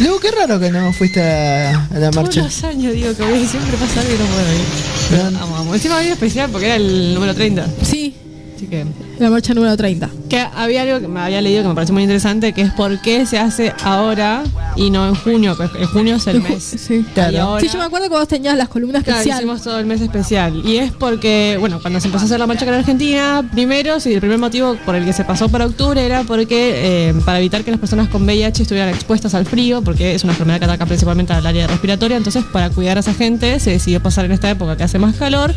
Luego, 0.00 0.20
qué 0.20 0.30
raro 0.30 0.58
que 0.60 0.70
no 0.70 0.92
fuiste 0.92 1.20
a, 1.22 1.70
a 1.70 1.98
la 1.98 2.10
Todos 2.10 2.16
marcha. 2.26 2.42
los 2.42 2.64
años 2.64 2.92
digo 2.94 3.14
que 3.14 3.22
voy 3.22 3.46
siempre 3.46 3.76
pasa 3.76 4.00
algo 4.00 4.14
y 4.14 4.18
no 4.18 4.24
puedo 4.26 4.52
ir. 4.54 5.32
Vamos, 5.34 5.50
vamos. 5.58 5.74
Encima 5.76 5.98
había 5.98 6.12
especial 6.12 6.50
porque 6.50 6.66
era 6.66 6.76
el 6.76 7.14
número 7.14 7.34
30. 7.34 7.66
Sí. 7.82 8.14
Así 8.56 8.66
que. 8.66 8.86
La 9.24 9.30
marcha 9.30 9.54
número 9.54 9.76
30. 9.76 10.08
Que 10.28 10.40
había 10.40 10.82
algo 10.82 11.00
que 11.00 11.08
me 11.08 11.20
había 11.20 11.40
leído 11.40 11.62
que 11.62 11.68
me 11.68 11.74
pareció 11.74 11.92
muy 11.92 12.02
interesante, 12.04 12.52
que 12.52 12.62
es 12.62 12.72
por 12.72 13.00
qué 13.00 13.26
se 13.26 13.38
hace 13.38 13.72
ahora 13.84 14.42
y 14.76 14.90
no 14.90 15.06
en 15.08 15.14
junio, 15.14 15.56
que 15.56 15.64
en 15.64 15.86
junio 15.86 16.16
es 16.16 16.26
el 16.26 16.42
ju- 16.42 16.48
mes. 16.50 16.62
sí. 16.64 17.04
Claro. 17.14 17.32
Y 17.32 17.36
ahora- 17.36 17.60
Sí, 17.60 17.68
yo 17.72 17.78
me 17.78 17.84
acuerdo 17.84 18.08
que 18.08 18.14
vos 18.14 18.28
tenías 18.28 18.56
las 18.56 18.68
columnas 18.68 19.02
Claro, 19.02 19.18
especiales. 19.20 19.44
hicimos 19.44 19.62
todo 19.62 19.78
el 19.78 19.86
mes 19.86 20.00
especial. 20.00 20.62
Y 20.64 20.76
es 20.78 20.92
porque, 20.92 21.56
bueno, 21.60 21.80
cuando 21.80 22.00
se 22.00 22.06
empezó 22.08 22.24
a 22.24 22.26
hacer 22.26 22.38
la 22.38 22.46
marcha 22.46 22.64
acá 22.64 22.72
en 22.74 22.78
Argentina, 22.80 23.48
primero, 23.52 23.98
sí, 24.00 24.12
el 24.14 24.20
primer 24.20 24.38
motivo 24.38 24.76
por 24.86 24.94
el 24.94 25.04
que 25.04 25.12
se 25.12 25.24
pasó 25.24 25.48
para 25.48 25.66
octubre 25.66 26.04
era 26.04 26.22
porque, 26.24 27.08
eh, 27.10 27.14
para 27.24 27.38
evitar 27.38 27.62
que 27.64 27.70
las 27.70 27.80
personas 27.80 28.08
con 28.08 28.22
VIH 28.24 28.62
estuvieran 28.62 28.88
expuestas 28.90 29.34
al 29.34 29.46
frío, 29.46 29.82
porque 29.82 30.14
es 30.14 30.24
una 30.24 30.32
enfermedad 30.32 30.58
que 30.60 30.64
ataca 30.66 30.86
principalmente 30.86 31.32
al 31.32 31.46
área 31.46 31.66
respiratoria, 31.66 32.16
entonces 32.16 32.44
para 32.52 32.70
cuidar 32.70 32.96
a 32.96 33.00
esa 33.00 33.14
gente 33.14 33.58
se 33.60 33.70
decidió 33.70 34.00
pasar 34.02 34.24
en 34.24 34.32
esta 34.32 34.48
época 34.50 34.76
que 34.76 34.84
hace 34.84 34.98
más 34.98 35.16
calor. 35.16 35.54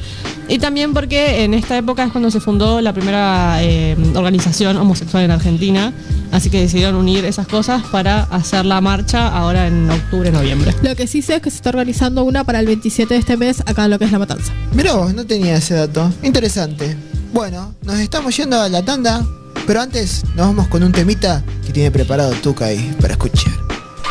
Y 0.50 0.60
también 0.60 0.94
porque 0.94 1.44
en 1.46 1.54
esta 1.54 1.78
época 1.78 2.04
es 2.04 2.12
cuando 2.12 2.30
se 2.30 2.40
fundó 2.42 2.82
la 2.82 2.92
primera 2.94 3.53
eh, 3.62 3.96
organización 4.16 4.78
homosexual 4.78 5.24
en 5.24 5.32
Argentina, 5.32 5.94
así 6.32 6.50
que 6.50 6.62
decidieron 6.62 6.96
unir 6.96 7.26
esas 7.26 7.48
cosas 7.48 7.84
para 7.92 8.24
hacer 8.24 8.66
la 8.66 8.82
marcha 8.82 9.28
ahora 9.28 9.68
en 9.68 9.90
octubre, 9.90 10.32
noviembre. 10.32 10.74
Lo 10.82 10.96
que 10.96 11.08
sí 11.08 11.22
sé 11.22 11.36
es 11.36 11.42
que 11.42 11.50
se 11.50 11.58
está 11.58 11.70
organizando 11.70 12.24
una 12.24 12.44
para 12.44 12.60
el 12.60 12.66
27 12.66 13.14
de 13.14 13.20
este 13.20 13.38
mes 13.38 13.62
acá 13.66 13.86
en 13.86 13.92
lo 13.92 14.00
que 14.00 14.06
es 14.06 14.12
La 14.12 14.20
Matanza. 14.20 14.54
Mirá 14.74 14.94
vos, 14.94 15.14
no 15.14 15.26
tenía 15.26 15.58
ese 15.58 15.76
dato. 15.76 16.12
Interesante. 16.24 16.96
Bueno, 17.34 17.74
nos 17.84 18.00
estamos 18.00 18.36
yendo 18.38 18.62
a 18.62 18.70
la 18.70 18.84
tanda, 18.84 19.26
pero 19.66 19.82
antes 19.82 20.24
nos 20.36 20.48
vamos 20.48 20.68
con 20.68 20.84
un 20.84 20.92
temita 20.92 21.44
que 21.66 21.74
tiene 21.74 21.92
preparado 21.92 22.32
Tuca 22.34 22.66
ahí 22.66 22.96
para 23.02 23.14
escuchar. 23.14 23.54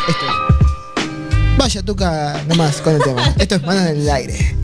Esto 0.09 0.27
es. 0.27 1.57
Vaya 1.57 1.83
Tuca 1.83 2.43
nomás 2.49 2.81
con 2.81 2.95
el 2.95 3.03
tema. 3.03 3.23
Esto 3.39 3.55
es 3.57 3.63
Manos 3.63 3.87
en 3.87 4.01
el 4.01 4.11
Aire. 4.11 4.57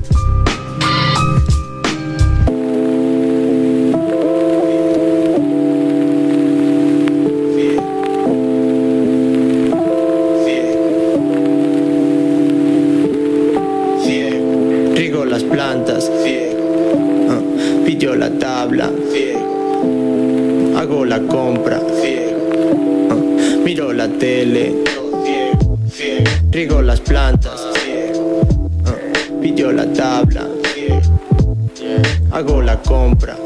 Las 15.38 15.50
plantas. 15.50 16.10
Ciego. 16.24 17.28
Ah, 17.30 17.84
pillo 17.84 18.16
la 18.16 18.30
tabla. 18.30 18.90
Hago 20.76 21.04
la 21.04 21.20
compra. 21.20 21.80
Ciego. 22.00 23.08
Ah, 23.10 23.60
miro 23.64 23.92
la 23.92 24.08
tele. 24.08 24.74
Riego 26.50 26.82
las 26.82 27.00
plantas. 27.00 27.60
Ciego. 27.84 28.40
Ah, 28.84 28.96
pillo 29.40 29.70
la 29.70 29.86
tabla. 29.92 30.42
Hago 32.32 32.62
la 32.62 32.80
compra. 32.82 33.36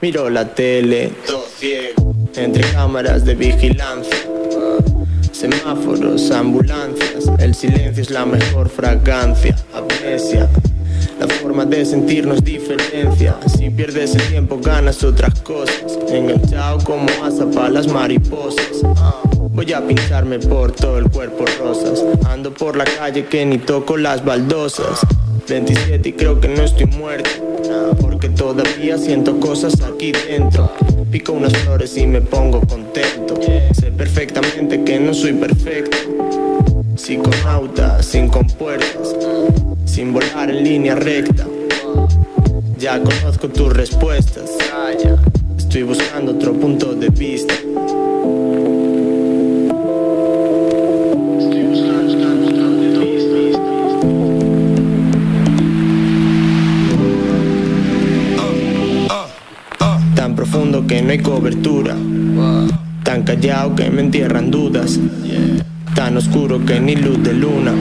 Miro 0.00 0.30
la 0.30 0.44
tele. 0.52 1.12
Entre 2.34 2.62
cámaras 2.72 3.24
de 3.24 3.34
vigilancia. 3.34 4.16
Semáforos, 5.32 6.32
ambulancias, 6.32 7.30
el 7.38 7.54
silencio 7.54 8.02
es 8.02 8.10
la 8.10 8.26
mejor 8.26 8.68
fragancia, 8.68 9.54
La 10.08 11.28
forma 11.28 11.66
de 11.66 11.84
sentirnos 11.84 12.42
diferencia. 12.42 13.36
Si 13.58 13.68
pierdes 13.68 14.14
el 14.14 14.22
tiempo, 14.28 14.58
ganas 14.58 15.04
otras 15.04 15.38
cosas. 15.42 15.98
Enganchado 16.10 16.78
como 16.82 17.06
asa 17.22 17.44
para 17.50 17.68
las 17.68 17.88
mariposas. 17.88 18.80
Voy 19.50 19.70
a 19.74 19.86
pincharme 19.86 20.38
por 20.38 20.72
todo 20.72 20.96
el 20.96 21.10
cuerpo 21.10 21.44
rosas. 21.58 22.02
Ando 22.26 22.54
por 22.54 22.74
la 22.74 22.84
calle 22.84 23.26
que 23.26 23.44
ni 23.44 23.58
toco 23.58 23.98
las 23.98 24.24
baldosas. 24.24 25.00
27 25.46 26.08
y 26.08 26.12
creo 26.14 26.40
que 26.40 26.48
no 26.48 26.62
estoy 26.62 26.86
muerto. 26.86 27.28
Porque 28.00 28.30
todavía 28.30 28.96
siento 28.96 29.38
cosas 29.38 29.74
aquí 29.82 30.12
dentro. 30.12 30.72
Pico 31.10 31.32
unas 31.32 31.52
flores 31.58 31.94
y 31.98 32.06
me 32.06 32.22
pongo 32.22 32.62
contento. 32.62 33.38
Sé 33.78 33.92
perfectamente 33.92 34.82
que 34.84 34.98
no 34.98 35.12
soy 35.12 35.34
perfecto. 35.34 35.98
Psiconauta, 36.98 38.02
sin 38.02 38.28
compuertas, 38.28 39.14
sin 39.98 40.12
volar 40.12 40.48
en 40.48 40.62
línea 40.62 40.94
recta. 40.94 41.44
Ya 42.78 43.02
conozco 43.02 43.48
tus 43.48 43.72
respuestas. 43.72 44.48
Estoy 45.58 45.82
buscando 45.82 46.30
otro 46.30 46.52
punto 46.52 46.94
de 46.94 47.08
vista. 47.08 47.52
Tan 60.14 60.36
profundo 60.36 60.86
que 60.86 61.02
no 61.02 61.10
hay 61.10 61.18
cobertura. 61.18 61.96
Tan 63.02 63.24
callado 63.24 63.74
que 63.74 63.90
me 63.90 64.02
entierran 64.02 64.52
dudas. 64.52 65.00
Tan 65.96 66.16
oscuro 66.16 66.64
que 66.64 66.78
ni 66.78 66.94
luz 66.94 67.20
de 67.20 67.32
luna. 67.32 67.74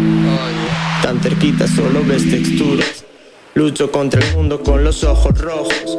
Tan 1.02 1.22
cerquita 1.22 1.68
solo 1.68 2.04
ves 2.06 2.30
texturas. 2.30 3.06
Lucho 3.54 3.92
contra 3.92 4.22
el 4.26 4.36
mundo 4.36 4.62
con 4.62 4.84
los 4.84 5.04
ojos 5.04 5.40
rojos. 5.40 5.98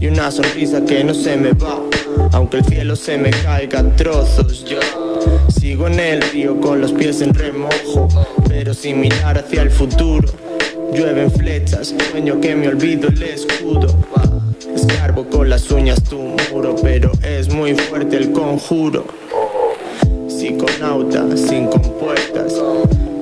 Y 0.00 0.06
una 0.06 0.30
sonrisa 0.30 0.84
que 0.84 1.04
no 1.04 1.14
se 1.14 1.36
me 1.36 1.52
va. 1.52 1.80
Aunque 2.32 2.58
el 2.58 2.64
cielo 2.64 2.96
se 2.96 3.18
me 3.18 3.30
caiga 3.30 3.80
a 3.80 3.96
trozos, 3.96 4.64
yo 4.64 4.78
sigo 5.48 5.86
en 5.88 6.00
el 6.00 6.22
río 6.22 6.60
con 6.60 6.80
los 6.80 6.92
pies 6.92 7.20
en 7.20 7.34
remojo. 7.34 8.08
Pero 8.48 8.74
sin 8.74 9.00
mirar 9.00 9.38
hacia 9.38 9.62
el 9.62 9.70
futuro. 9.70 10.28
Llueven 10.92 11.30
flechas, 11.30 11.94
sueño 12.10 12.40
que 12.40 12.56
me 12.56 12.68
olvido 12.68 13.08
el 13.08 13.22
escudo. 13.22 13.94
Escarbo 14.74 15.24
con 15.26 15.48
las 15.48 15.70
uñas 15.70 16.02
tu 16.02 16.34
muro, 16.52 16.76
pero 16.82 17.12
es 17.22 17.48
muy 17.48 17.74
fuerte 17.74 18.16
el 18.16 18.32
conjuro. 18.32 19.06
Psiconauta, 20.28 21.24
sin 21.36 21.66
compuertas, 21.66 22.54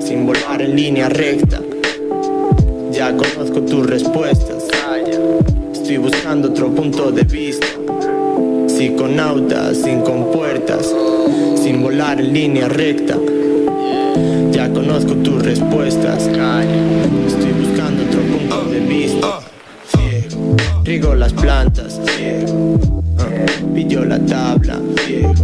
sin 0.09 0.25
volar 0.25 0.63
en 0.63 0.75
línea 0.75 1.11
recta. 1.11 1.61
Ya 2.91 3.15
conozco 3.15 3.61
tus 3.61 3.87
respuestas. 3.87 4.65
Estoy 5.71 5.99
buscando 5.99 6.49
otro 6.49 6.71
punto 6.71 7.13
de 7.13 7.25
vista. 7.25 7.67
Psiconauta, 8.67 9.75
sin 9.75 10.01
compuertas, 10.01 10.95
sin 11.63 11.83
volar 11.83 12.19
en 12.23 12.33
línea 12.33 12.69
recta. 12.69 13.19
Ya 14.51 14.73
conozco 14.73 15.13
tus 15.17 15.43
respuestas. 15.43 16.23
Estoy 16.23 17.53
buscando 17.61 18.05
otro 18.05 18.21
punto 18.23 18.65
de 18.71 18.81
vista. 18.81 19.41
Ciego. 19.89 20.57
Riego 20.85 21.15
las 21.17 21.35
plantas. 21.35 22.01
Ciego. 22.17 22.79
Pillo 23.75 24.07
la 24.07 24.19
tabla. 24.21 24.81
Ciego. 25.05 25.35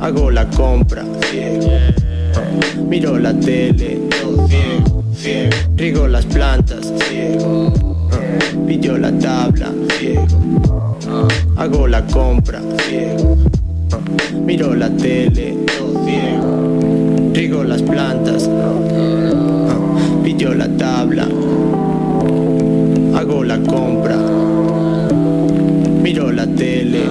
Hago 0.00 0.30
la 0.30 0.48
compra. 0.48 1.04
Miro 2.94 3.18
la 3.18 3.32
tele. 3.34 3.98
Riego 5.76 6.06
las 6.06 6.24
plantas. 6.26 6.92
Ciego. 7.08 7.72
Ah, 8.12 8.66
Pillo 8.68 8.96
la 8.98 9.10
tabla. 9.18 9.72
Ciego. 9.98 10.96
Hago 11.56 11.88
la 11.88 12.06
compra. 12.06 12.60
Ciego. 12.86 13.36
Ah, 13.90 13.98
Miro 14.46 14.76
la 14.76 14.88
tele. 14.90 15.56
Ciego. 16.04 16.78
Riego 17.34 17.64
las 17.64 17.82
plantas. 17.82 18.48
Ah, 18.48 20.22
Pillo 20.22 20.54
la 20.54 20.68
tabla. 20.76 21.24
Hago 23.16 23.42
la 23.42 23.58
compra. 23.58 24.16
Miro 26.00 26.30
la 26.30 26.46
tele. 26.46 27.02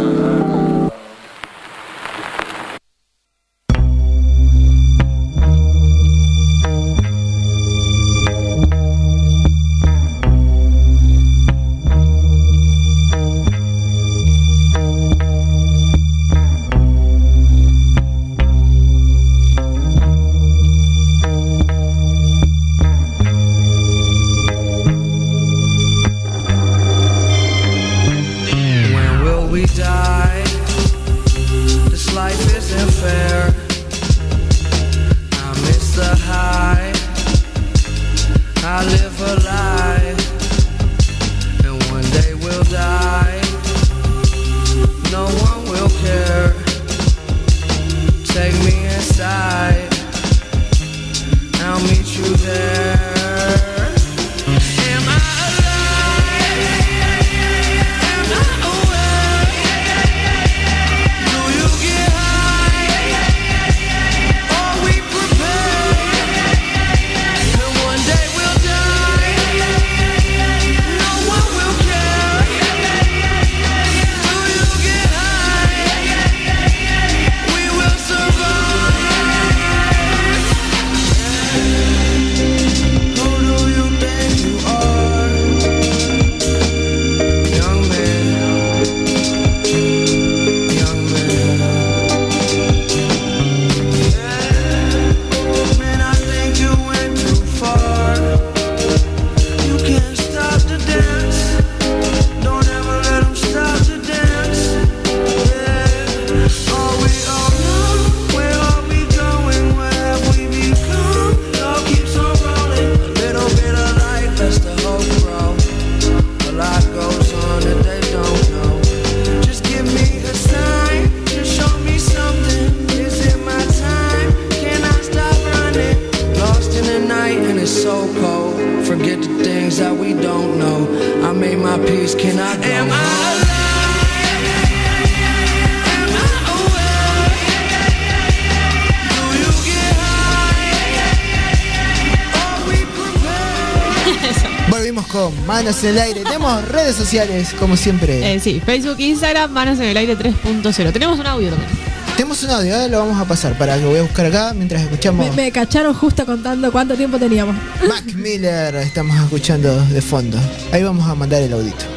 Manos 145.64 145.84
en 145.84 145.90
el 145.92 146.00
aire. 146.00 146.24
Tenemos 146.24 146.68
redes 146.68 146.96
sociales, 146.96 147.54
como 147.58 147.78
siempre. 147.78 148.34
Eh, 148.34 148.40
sí, 148.40 148.62
Facebook, 148.66 149.00
Instagram, 149.00 149.52
manos 149.52 149.80
en 149.80 149.86
el 149.86 149.98
aire 149.98 150.18
3.0. 150.18 150.92
Tenemos 150.92 151.20
un 151.20 151.26
audio 151.26 151.50
también. 151.52 151.72
Tenemos 152.18 152.44
un 152.44 152.50
audio, 152.52 152.76
ahora 152.76 152.88
lo 152.90 153.00
vamos 153.00 153.20
a 153.20 153.26
pasar 153.26 153.58
para 153.58 153.76
que 153.76 153.82
lo 153.82 153.90
voy 153.90 154.00
a 154.00 154.04
buscar 154.04 154.26
acá 154.26 154.54
mientras 154.54 154.82
escuchamos. 154.84 155.26
Me, 155.30 155.44
me 155.44 155.52
cacharon 155.52 155.94
justo 155.94 156.26
contando 156.26 156.72
cuánto 156.72 156.96
tiempo 156.96 157.18
teníamos. 157.18 157.56
Mac 157.88 158.04
Miller 158.14 158.76
estamos 158.76 159.16
escuchando 159.18 159.84
de 159.86 160.02
fondo. 160.02 160.38
Ahí 160.72 160.84
vamos 160.84 161.10
a 161.10 161.16
mandar 161.16 161.42
el 161.42 161.54
audito. 161.54 161.93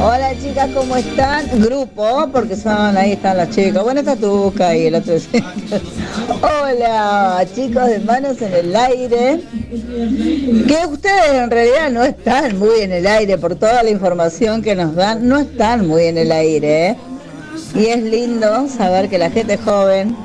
Hola 0.00 0.30
chicas, 0.40 0.70
¿cómo 0.72 0.96
están? 0.96 1.60
Grupo, 1.60 2.28
porque 2.32 2.54
son, 2.54 2.96
ahí 2.96 3.12
están 3.12 3.36
las 3.36 3.50
chicas. 3.50 3.82
Bueno, 3.82 3.98
está 3.98 4.14
Tuca 4.14 4.76
y 4.76 4.86
el 4.86 4.94
otro. 4.94 5.14
Hola 6.42 7.44
chicos 7.52 7.86
de 7.88 7.98
manos 7.98 8.40
en 8.40 8.52
el 8.52 8.76
aire. 8.76 9.40
Que 10.68 10.86
ustedes 10.88 11.32
en 11.42 11.50
realidad 11.50 11.90
no 11.90 12.04
están 12.04 12.58
muy 12.60 12.82
en 12.82 12.92
el 12.92 13.08
aire 13.08 13.38
por 13.38 13.56
toda 13.56 13.82
la 13.82 13.90
información 13.90 14.62
que 14.62 14.76
nos 14.76 14.94
dan. 14.94 15.26
No 15.26 15.36
están 15.38 15.88
muy 15.88 16.04
en 16.04 16.18
el 16.18 16.30
aire, 16.30 16.90
¿eh? 16.90 16.96
Y 17.74 17.86
es 17.86 18.02
lindo 18.02 18.68
saber 18.68 19.08
que 19.08 19.18
la 19.18 19.30
gente 19.30 19.56
joven 19.56 20.16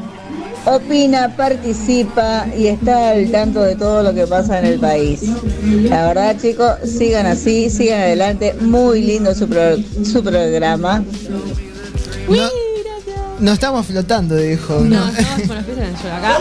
opina, 0.66 1.36
participa 1.36 2.46
y 2.58 2.68
está 2.68 3.10
al 3.12 3.30
tanto 3.32 3.62
de 3.62 3.76
todo 3.76 4.04
lo 4.04 4.14
que 4.14 4.26
pasa 4.28 4.60
en 4.60 4.66
el 4.66 4.80
país. 4.80 5.22
La 5.64 6.08
verdad, 6.08 6.36
chicos, 6.42 6.72
sigan 6.86 7.26
así, 7.26 7.70
sigan 7.70 8.02
adelante. 8.02 8.54
Muy 8.62 9.02
lindo 9.02 9.34
su, 9.36 9.48
pro- 9.48 9.78
su 10.06 10.24
programa. 10.24 11.04
No, 12.30 12.50
no 13.40 13.54
estamos 13.54 13.86
flotando, 13.86 14.36
dijo. 14.36 14.80
No, 14.80 15.08
estamos 15.10 15.48
con 15.48 15.56
los 15.58 15.66
pies 15.66 15.78
en 15.78 15.84
el 15.84 15.98
suelo 15.98 16.16
acá. 16.16 16.38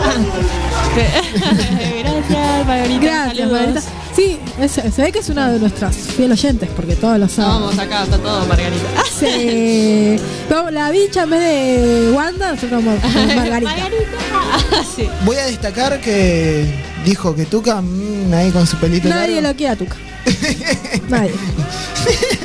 Gracias, 1.99 2.67
Margarita. 2.67 3.01
Gracias. 3.01 3.51
Margarita. 3.51 3.81
Sí, 4.15 4.39
es- 4.59 4.71
se 4.71 5.01
ve 5.01 5.11
que 5.11 5.19
es 5.19 5.29
una 5.29 5.51
de 5.51 5.59
nuestras 5.59 5.95
fiel 5.95 6.31
oyentes, 6.31 6.69
porque 6.75 6.95
todos 6.95 7.17
lo 7.19 7.27
saben. 7.27 7.51
Vamos 7.51 7.77
acá, 7.79 8.03
está 8.03 8.17
todo 8.17 8.45
Margarita. 8.45 9.02
Sí. 9.23 10.19
La 10.71 10.89
bicha 10.91 11.23
en 11.23 11.29
vez 11.29 11.39
de 11.41 12.11
Wanda, 12.11 12.51
nosotros 12.53 12.83
como 12.83 12.95
como 12.97 13.25
Margarita. 13.35 13.75
sí. 14.95 15.07
Voy 15.25 15.37
a 15.37 15.45
destacar 15.45 15.99
que 16.01 16.65
dijo 17.05 17.35
que 17.35 17.45
Tuca, 17.45 17.81
mm, 17.81 18.33
ahí 18.33 18.51
con 18.51 18.65
su 18.67 18.77
pelito 18.77 19.07
Nadie 19.09 19.35
largo. 19.35 19.49
lo 19.49 19.55
quiere 19.55 19.73
a 19.73 19.75
Tuca. 19.75 19.95
Nadie. 21.09 21.33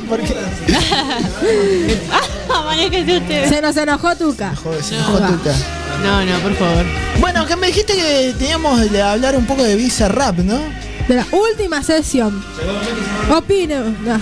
¿Por 0.09 0.21
qué? 0.21 0.35
Usted. 3.19 3.49
Se 3.49 3.61
nos 3.63 3.77
enojó 3.77 4.17
Tuca. 4.17 4.55
Joder, 4.57 4.83
se 4.83 4.97
No. 4.97 5.19
enojó 5.19 5.33
Tuca. 5.35 5.55
No, 6.03 6.25
no, 6.25 6.39
por 6.41 6.55
favor. 6.55 6.85
Bueno, 7.21 7.47
que 7.47 7.57
me 7.57 7.67
dijiste 7.69 7.95
que 7.95 8.35
teníamos 8.39 8.91
de 8.91 9.03
hablar 9.03 9.37
un 9.37 9.47
poco 9.47 9.63
de 9.65 9.77
Visa 9.77 10.09
Rap, 10.09 10.39
¿no? 10.39 10.59
De 11.09 11.15
la 11.17 11.27
última 11.33 11.83
sesión. 11.83 12.43
Opinemos. 13.35 13.93
no. 14.01 14.21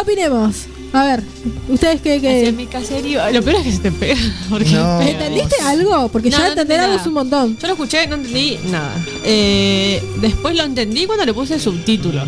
Opinemos. 0.00 0.56
A 0.96 1.04
ver, 1.04 1.22
ustedes 1.68 2.00
qué, 2.00 2.20
qué 2.20 2.48
en 2.48 2.56
mi 2.56 2.66
caserío. 2.66 3.20
Lo 3.30 3.42
peor 3.42 3.56
es 3.56 3.62
que 3.64 3.72
se 3.72 3.78
te 3.80 3.92
pega. 3.92 4.16
Porque 4.50 4.70
No. 4.70 4.98
pega. 4.98 5.10
¿Entendiste 5.10 5.56
algo? 5.64 6.08
Porque 6.08 6.30
No, 6.30 6.38
ya 6.38 6.44
no 6.44 6.48
entender 6.50 6.80
algo 6.80 6.96
es 6.96 7.06
un 7.06 7.12
montón. 7.14 7.58
Yo 7.58 7.66
lo 7.66 7.72
escuché, 7.74 8.06
no 8.06 8.16
entendí 8.16 8.58
nada. 8.70 8.92
Eh, 9.24 10.02
después 10.20 10.56
lo 10.56 10.62
entendí 10.64 11.06
cuando 11.06 11.24
le 11.24 11.34
puse 11.34 11.58
subtítulos. 11.58 12.26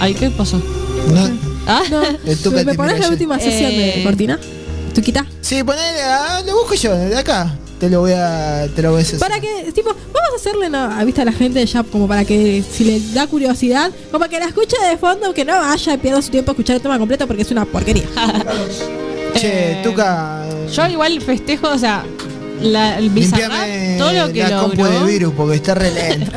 Ay, 0.00 0.14
¿qué 0.14 0.30
pasó? 0.30 0.58
No. 1.12 1.30
¿Ah? 1.66 1.82
¿Me 2.64 2.74
pones 2.74 3.00
la 3.00 3.08
última 3.08 3.38
sesión 3.38 3.70
de 3.70 4.00
Eh. 4.00 4.04
Cortina? 4.04 4.38
Tuquita. 4.94 5.26
Sí, 5.40 5.62
ponele, 5.64 6.02
ah, 6.02 6.40
lo 6.46 6.54
busco 6.58 6.74
yo, 6.74 6.94
de 6.94 7.16
acá. 7.16 7.52
Te 7.78 7.88
lo 7.88 8.00
voy 8.00 8.12
a, 8.12 8.66
te 8.74 8.82
lo 8.82 8.90
voy 8.90 9.00
a 9.00 9.02
hacer. 9.02 9.18
Para 9.20 9.38
que, 9.40 9.70
tipo, 9.72 9.90
vamos 9.90 10.30
a 10.32 10.36
hacerle 10.36 10.68
no, 10.68 10.78
a 10.78 11.04
vista 11.04 11.22
a 11.22 11.24
la 11.24 11.32
gente 11.32 11.64
ya 11.64 11.82
como 11.84 12.08
para 12.08 12.24
que 12.24 12.62
si 12.68 12.84
le 12.84 13.00
da 13.12 13.26
curiosidad, 13.28 13.90
como 14.10 14.18
para 14.20 14.30
que 14.30 14.38
la 14.40 14.46
escuche 14.46 14.76
de 14.90 14.96
fondo, 14.96 15.32
que 15.32 15.44
no 15.44 15.52
vaya 15.52 15.94
y 15.94 15.98
pierda 15.98 16.20
su 16.20 16.30
tiempo 16.30 16.50
a 16.50 16.54
escuchar 16.54 16.76
el 16.76 16.82
tema 16.82 16.98
completo 16.98 17.26
porque 17.26 17.42
es 17.42 17.50
una 17.52 17.64
porquería. 17.64 18.04
Che, 19.34 19.72
Eh, 19.72 19.80
Tuca. 19.84 20.44
Yo 20.72 20.86
igual 20.88 21.20
festejo, 21.20 21.68
o 21.68 21.78
sea, 21.78 22.04
la, 22.62 22.98
el 22.98 23.10
Bizarrap, 23.10 23.98
todo 23.98 24.12
lo 24.12 24.32
que 24.32 24.42
la 24.42 24.60
compu 24.60 24.82
logró. 24.84 25.00
de 25.06 25.12
virus 25.12 25.34
porque 25.36 25.56
está 25.56 25.74
re 25.76 25.90
lento. 25.92 26.32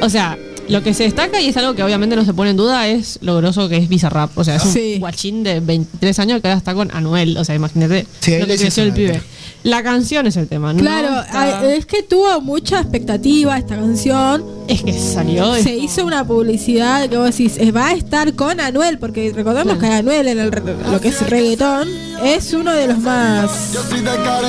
o 0.00 0.08
sea, 0.08 0.36
lo 0.68 0.82
que 0.82 0.94
se 0.94 1.04
destaca 1.04 1.40
y 1.40 1.48
es 1.48 1.56
algo 1.56 1.74
que 1.74 1.82
obviamente 1.82 2.16
no 2.16 2.24
se 2.24 2.32
pone 2.34 2.50
en 2.50 2.56
duda 2.56 2.88
es 2.88 3.18
lo 3.22 3.36
groso 3.36 3.68
que 3.68 3.76
es 3.76 3.88
Bizarrap. 3.88 4.36
O 4.36 4.42
sea, 4.44 4.56
es 4.56 4.64
un 4.64 4.72
Sí. 4.72 4.96
guachín 4.98 5.42
de 5.44 5.60
23 5.60 6.18
años 6.18 6.40
que 6.40 6.48
ahora 6.48 6.58
está 6.58 6.74
con 6.74 6.90
Anuel. 6.94 7.36
O 7.36 7.44
sea, 7.44 7.54
imagínate 7.54 8.06
Sí, 8.20 8.38
lo 8.38 8.46
que 8.46 8.56
creció 8.56 8.82
el 8.84 8.92
pibe. 8.92 9.20
La 9.62 9.82
canción 9.82 10.26
es 10.26 10.36
el 10.36 10.48
tema, 10.48 10.72
¿no? 10.72 10.80
Claro, 10.80 11.20
Está- 11.20 11.72
es 11.74 11.86
que 11.86 12.02
tuvo 12.02 12.40
mucha 12.40 12.80
expectativa 12.80 13.56
esta 13.58 13.76
canción. 13.76 14.44
Es 14.68 14.82
que 14.82 14.92
salió. 14.92 15.54
Se 15.54 15.76
hizo 15.76 16.04
una 16.04 16.24
publicidad 16.26 17.08
que 17.08 17.16
vos 17.16 17.26
decís, 17.36 17.58
va 17.74 17.88
a 17.88 17.92
estar 17.92 18.34
con 18.34 18.60
Anuel, 18.60 18.98
porque 18.98 19.32
recordemos 19.34 19.78
que 19.78 19.86
Anuel 19.86 20.28
en 20.28 20.38
el 20.38 20.50
lo 20.90 21.00
que 21.00 21.08
es 21.08 21.28
reggaetón 21.28 21.88
es 22.22 22.52
uno 22.52 22.72
de 22.72 22.86
los 22.86 22.98
más 22.98 23.50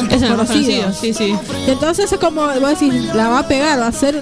Es 0.10 0.21
el 0.21 0.30
más 0.30 0.47
conocido, 0.47 0.84
conocidos. 0.84 0.97
sí, 0.99 1.13
sí. 1.13 1.36
Y 1.67 1.71
entonces 1.71 2.12
es 2.12 2.19
como, 2.19 2.41
vos 2.41 2.80
decís, 2.80 2.93
la 3.15 3.30
va 3.30 3.39
a 3.39 3.47
pegar, 3.47 3.80
va 3.80 3.88
a 3.88 3.91
ser 3.91 4.21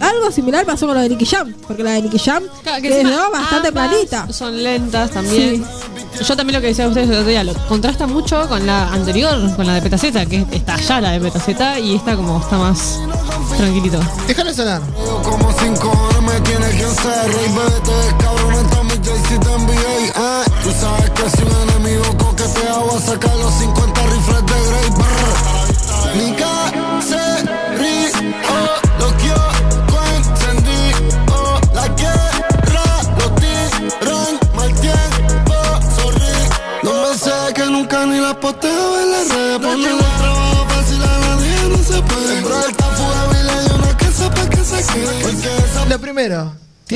algo 0.00 0.30
similar 0.30 0.64
pasó 0.64 0.86
con 0.86 0.94
lo 0.94 1.02
de 1.02 1.08
Nicky 1.10 1.26
Jam, 1.26 1.54
porque 1.66 1.82
la 1.82 1.92
de 1.92 2.02
Nicky 2.02 2.18
Jam 2.18 2.42
Claro, 2.62 2.82
que 2.82 3.04
bastante 3.32 3.72
planita. 3.72 4.32
Son 4.32 4.62
lentas 4.62 5.10
también. 5.10 5.64
Yo 6.26 6.36
también 6.36 6.54
lo 6.54 6.60
que 6.60 6.68
decía 6.68 6.86
a 6.86 6.88
ustedes 6.88 7.08
el 7.10 7.16
otro 7.16 7.28
día, 7.28 7.44
lo 7.44 7.52
contrasta 7.68 8.06
mucho 8.06 8.48
con 8.48 8.66
la 8.66 8.88
anterior, 8.88 9.54
con 9.54 9.66
la 9.66 9.74
de 9.74 9.82
Petaceta, 9.82 10.24
que 10.24 10.46
está 10.50 10.76
ya 10.76 11.00
la 11.00 11.10
de 11.12 11.20
Petaceta 11.20 11.78
y 11.78 11.94
esta 11.94 12.16
como 12.16 12.40
está 12.40 12.56
más 12.56 12.98
tranquilito. 13.56 14.00
Déjalo 14.26 14.52
sonar. 14.54 14.80
Como 15.26 15.52
cinco 15.58 15.90
horas 15.90 16.22
me 16.22 16.40
tiene 16.42 16.70
que 16.70 16.84
hacer 16.84 17.32
Rey 17.32 17.52
vete, 17.52 18.16
cabrón, 18.20 18.54
está 18.54 18.82
mi 18.84 18.96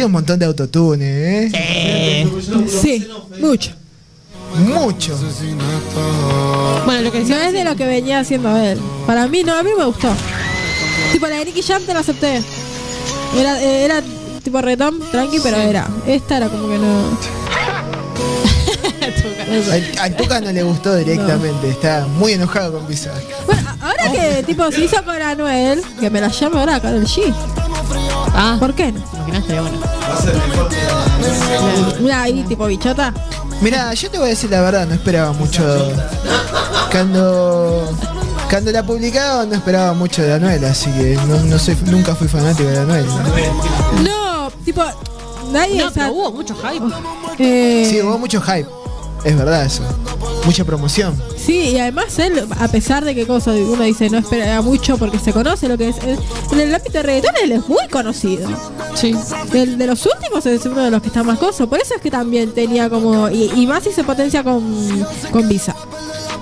un 0.06 0.12
montón 0.12 0.38
de 0.38 0.46
autotune, 0.46 1.44
¿eh? 1.46 2.28
Sí, 2.82 3.06
mucho. 3.40 3.70
Mucho. 4.66 5.16
Bueno, 6.84 7.02
lo 7.02 7.12
que 7.12 7.18
No 7.20 7.24
decía 7.28 7.46
es 7.48 7.52
de 7.52 7.64
lo 7.64 7.76
que 7.76 7.86
venía 7.86 8.18
haciendo 8.20 8.56
él. 8.56 8.78
Para 9.06 9.26
mí 9.28 9.42
no, 9.44 9.54
a 9.54 9.62
mí 9.62 9.70
me 9.78 9.84
gustó. 9.84 10.08
Tipo 11.12 11.26
la 11.28 11.36
de 11.36 11.44
Nicky 11.46 11.62
Jam 11.62 11.82
te 11.84 11.94
la 11.94 12.00
acepté. 12.00 12.42
Era, 13.36 13.60
era 13.62 14.02
tipo 14.42 14.60
retón, 14.60 14.98
tranqui, 15.12 15.38
pero 15.40 15.56
era. 15.56 15.86
Esta 16.06 16.38
era 16.38 16.48
como 16.48 16.68
que 16.68 16.78
no. 16.78 17.18
Tuca 20.18 20.40
no 20.40 20.52
le 20.52 20.62
gustó 20.62 20.94
directamente, 20.96 21.70
está 21.70 22.06
muy 22.18 22.32
enojado 22.32 22.72
con 22.78 22.86
Visa. 22.88 23.12
Bueno, 23.46 23.68
a- 23.80 23.88
ahora 23.88 24.12
que 24.12 24.42
tipo 24.44 24.70
se 24.70 24.82
hizo 24.84 25.02
con 25.04 25.20
Anuel, 25.20 25.82
que 25.98 26.10
me 26.10 26.20
la 26.20 26.28
llame 26.28 26.58
ahora 26.60 26.80
Karol 26.80 27.04
G. 27.04 27.32
Ah, 28.34 28.56
¿Por 28.60 28.74
qué 28.74 28.92
no? 28.92 29.00
Estaría 29.38 29.60
bueno. 29.62 29.78
Ahí 32.14 32.44
tipo 32.44 32.66
bichota. 32.66 33.12
Mira, 33.60 33.92
yo 33.94 34.10
te 34.10 34.18
voy 34.18 34.26
a 34.26 34.30
decir 34.30 34.50
la 34.50 34.60
verdad, 34.62 34.86
no 34.86 34.94
esperaba 34.94 35.32
mucho. 35.32 35.62
Cuando. 36.90 37.88
Cuando 38.48 38.72
la 38.72 38.82
publicaron 38.84 39.48
no 39.48 39.54
esperaba 39.54 39.92
mucho 39.94 40.22
de 40.22 40.32
Anuel, 40.32 40.64
así 40.64 40.90
que 40.90 41.16
no, 41.28 41.36
no 41.44 41.56
soy, 41.56 41.76
nunca 41.86 42.16
fui 42.16 42.26
fanático 42.26 42.68
de 42.68 42.80
Anuel. 42.80 43.06
No, 44.02 44.50
tipo, 44.64 44.82
nadie 45.52 45.78
No, 45.82 45.86
o 45.86 45.90
sea, 45.92 46.06
pero 46.08 46.14
hubo 46.16 46.32
mucho 46.32 46.56
hype. 46.56 46.84
eh, 47.38 47.86
Sí, 47.88 48.00
hubo 48.02 48.18
mucho 48.18 48.40
hype. 48.40 48.66
Es 49.24 49.36
verdad 49.36 49.64
eso. 49.66 49.84
Mucha 50.44 50.64
promoción. 50.64 51.14
Sí, 51.36 51.70
y 51.70 51.78
además 51.78 52.18
él, 52.18 52.46
a 52.58 52.68
pesar 52.68 53.04
de 53.04 53.14
que 53.14 53.26
cosa 53.26 53.52
uno 53.52 53.82
dice 53.84 54.08
no 54.10 54.18
espera 54.18 54.62
mucho 54.62 54.96
porque 54.96 55.18
se 55.18 55.32
conoce 55.32 55.68
lo 55.68 55.76
que 55.78 55.90
es, 55.90 55.98
él- 55.98 56.18
en 56.52 56.60
el 56.60 56.74
ámbito 56.74 56.92
de 56.94 57.02
reggaetón 57.02 57.34
él 57.44 57.52
es 57.52 57.68
muy 57.68 57.86
conocido. 57.90 58.48
Sí. 58.94 59.14
El 59.52 59.76
de 59.78 59.86
los 59.86 60.04
últimos 60.06 60.44
es 60.46 60.64
uno 60.66 60.82
de 60.82 60.90
los 60.90 61.02
que 61.02 61.08
está 61.08 61.22
más 61.22 61.38
coso. 61.38 61.68
Por 61.68 61.80
eso 61.80 61.94
es 61.94 62.00
que 62.00 62.10
también 62.10 62.52
tenía 62.52 62.88
como. 62.88 63.28
Y, 63.28 63.50
y 63.54 63.66
más 63.66 63.84
si 63.84 63.92
se 63.92 64.02
potencia 64.02 64.42
con, 64.42 64.64
con 65.30 65.46
Visa. 65.48 65.76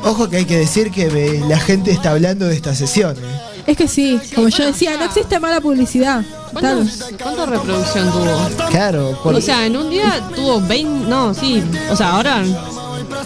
Ojo 0.04 0.28
que 0.30 0.38
hay 0.38 0.44
que 0.44 0.56
decir 0.58 0.90
que 0.92 1.06
eh, 1.06 1.42
la 1.48 1.58
gente 1.58 1.90
está 1.90 2.12
hablando 2.12 2.46
de 2.46 2.54
esta 2.54 2.74
sesión. 2.74 3.16
¿eh? 3.16 3.40
Es 3.66 3.76
que 3.76 3.88
sí, 3.88 4.18
como 4.34 4.48
yo 4.48 4.64
decía, 4.64 4.96
no 4.96 5.04
existe 5.04 5.38
mala 5.40 5.60
publicidad. 5.60 6.24
Tal. 6.54 6.78
¿Cuántos- 6.88 7.04
¿Cuánta 7.22 7.44
reproducción 7.46 8.10
tuvo? 8.10 8.66
Claro, 8.70 9.18
por- 9.22 9.34
O 9.34 9.40
sea, 9.40 9.66
en 9.66 9.76
un 9.76 9.90
día 9.90 10.22
tuvo 10.34 10.60
20. 10.62 11.08
No, 11.08 11.34
sí. 11.34 11.62
O 11.90 11.96
sea, 11.96 12.12
ahora. 12.12 12.42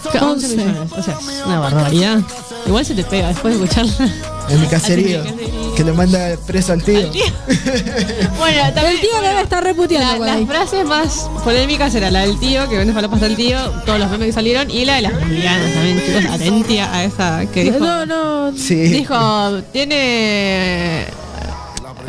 11 0.09 0.19
11. 0.25 0.57
millones. 0.57 0.93
O 0.93 1.03
sea, 1.03 1.15
es 1.15 1.43
una 1.47 1.59
barbaridad. 1.61 2.21
Igual 2.67 2.85
se 2.87 2.95
te 2.95 3.03
pega 3.05 3.29
después 3.29 3.59
de 3.59 3.65
escucharla. 3.65 4.13
en 4.49 4.61
mi 4.61 4.67
caserío, 4.69 5.23
que- 5.77 5.83
le 5.85 5.93
manda 5.93 6.37
preso 6.47 6.73
al 6.73 6.83
tío. 6.85 6.99
Al 6.99 7.11
tío. 7.11 7.25
bueno, 8.39 8.63
también. 8.73 8.87
El 8.95 9.01
tío 9.01 9.21
debe 9.21 9.41
estar 9.43 9.65
reputeando 9.65 10.13
La- 10.13 10.17
por 10.19 10.27
las 10.27 10.47
frases 10.47 10.85
más 10.87 11.29
polémicas 11.43 11.93
era 11.95 12.11
la 12.11 12.21
del 12.21 12.39
tío, 12.39 12.69
que 12.69 12.79
vende 12.79 12.93
falopas 12.93 13.23
al 13.23 13.35
tío, 13.37 13.59
todos 13.85 13.99
los 13.99 14.09
memes 14.11 14.29
que 14.29 14.33
salieron, 14.33 14.71
y 14.71 14.85
la 14.85 14.97
de 14.97 15.03
las 15.03 15.13
lesbianas 15.15 15.73
también, 15.75 16.03
chicos, 16.07 16.25
atentia 16.35 16.95
a 16.95 17.05
esa 17.05 17.47
que 17.53 17.65
dijo. 17.65 17.79
No, 17.81 18.07
no. 18.07 18.57
Sí. 18.57 18.77
Dijo, 18.77 19.61
tiene. 19.73 21.07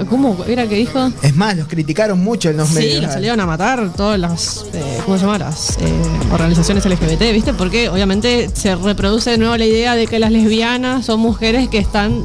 ¿Cómo 0.09 0.37
era 0.47 0.67
que 0.67 0.75
dijo? 0.75 1.11
Es 1.21 1.35
más, 1.35 1.55
los 1.57 1.67
criticaron 1.67 2.19
mucho 2.23 2.49
en 2.49 2.57
los 2.57 2.69
Sí, 2.69 2.75
medios. 2.75 3.03
los 3.03 3.13
salieron 3.13 3.39
a 3.39 3.45
matar 3.45 3.91
todas 3.93 4.19
las, 4.19 4.65
eh, 4.73 4.99
¿cómo 5.05 5.17
se 5.17 5.25
llama? 5.25 5.37
Las 5.39 5.77
eh, 5.79 5.93
organizaciones 6.31 6.85
LGBT, 6.85 7.31
¿viste? 7.31 7.53
Porque 7.53 7.89
obviamente 7.89 8.49
se 8.53 8.75
reproduce 8.75 9.31
de 9.31 9.37
nuevo 9.37 9.55
la 9.57 9.65
idea 9.65 9.95
de 9.95 10.07
que 10.07 10.19
las 10.19 10.31
lesbianas 10.31 11.05
son 11.05 11.19
mujeres 11.19 11.67
que 11.69 11.77
están, 11.77 12.23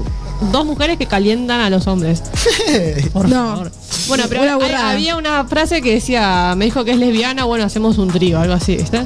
dos 0.53 0.65
mujeres 0.65 0.97
que 0.99 1.07
calientan 1.07 1.61
a 1.61 1.71
los 1.71 1.87
hombres. 1.87 2.23
Por 3.13 3.29
No. 3.29 3.49
favor. 3.51 3.73
Bueno, 4.09 4.25
pero 4.29 4.43
Una 4.43 4.57
hay- 4.91 4.95
había 4.97 5.17
una 5.17 5.45
frase 5.45 5.81
que 5.83 5.93
decía, 5.95 6.55
me 6.57 6.65
dijo 6.65 6.85
que 6.85 6.93
es 6.93 6.97
lesbiana, 6.99 7.45
bueno, 7.45 7.65
hacemos 7.65 7.99
un 7.99 8.09
trío, 8.09 8.41
algo 8.41 8.55
así, 8.55 8.77
¿viste? 8.77 9.03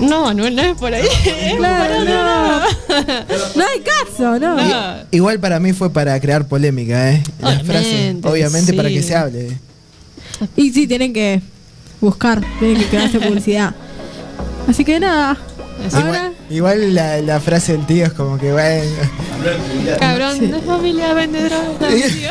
No, 0.00 0.34
no, 0.34 0.50
no 0.50 0.62
es 0.62 0.76
por 0.76 0.92
ahí. 0.92 1.06
Claro, 1.56 2.04
no. 2.04 2.60
No 2.60 3.64
hay 3.64 3.80
caso, 3.80 4.38
¿no? 4.38 4.56
No. 4.56 4.94
Igual 5.10 5.38
para 5.40 5.60
mí 5.60 5.72
fue 5.72 5.90
para 5.92 6.18
crear 6.20 6.46
polémica, 6.46 7.12
¿eh? 7.12 7.22
Las 7.40 7.60
Obviamente, 7.60 7.72
frases, 7.72 8.16
obviamente 8.24 8.72
para 8.74 8.88
que 8.88 9.02
se 9.02 9.14
hable. 9.16 9.58
Y 10.56 10.70
sí, 10.72 10.86
tienen 10.86 11.12
que 11.12 11.40
buscar, 12.00 12.40
tienen 12.58 12.78
que 12.78 12.86
crearse 12.86 13.20
publicidad. 13.20 13.74
Así 14.68 14.84
que 14.84 14.98
nada. 15.00 15.36
Igual, 15.86 16.32
igual 16.50 16.94
la, 16.94 17.20
la 17.20 17.40
frase 17.40 17.72
del 17.72 17.86
tío 17.86 18.06
es 18.06 18.12
como 18.12 18.38
que, 18.38 18.52
bueno, 18.52 18.84
Cabrón, 19.98 20.50
de 20.50 20.60
familia 20.60 21.14
vende 21.14 21.42
drogas. 21.44 21.80
No, 21.80 21.88
tío. 21.88 22.30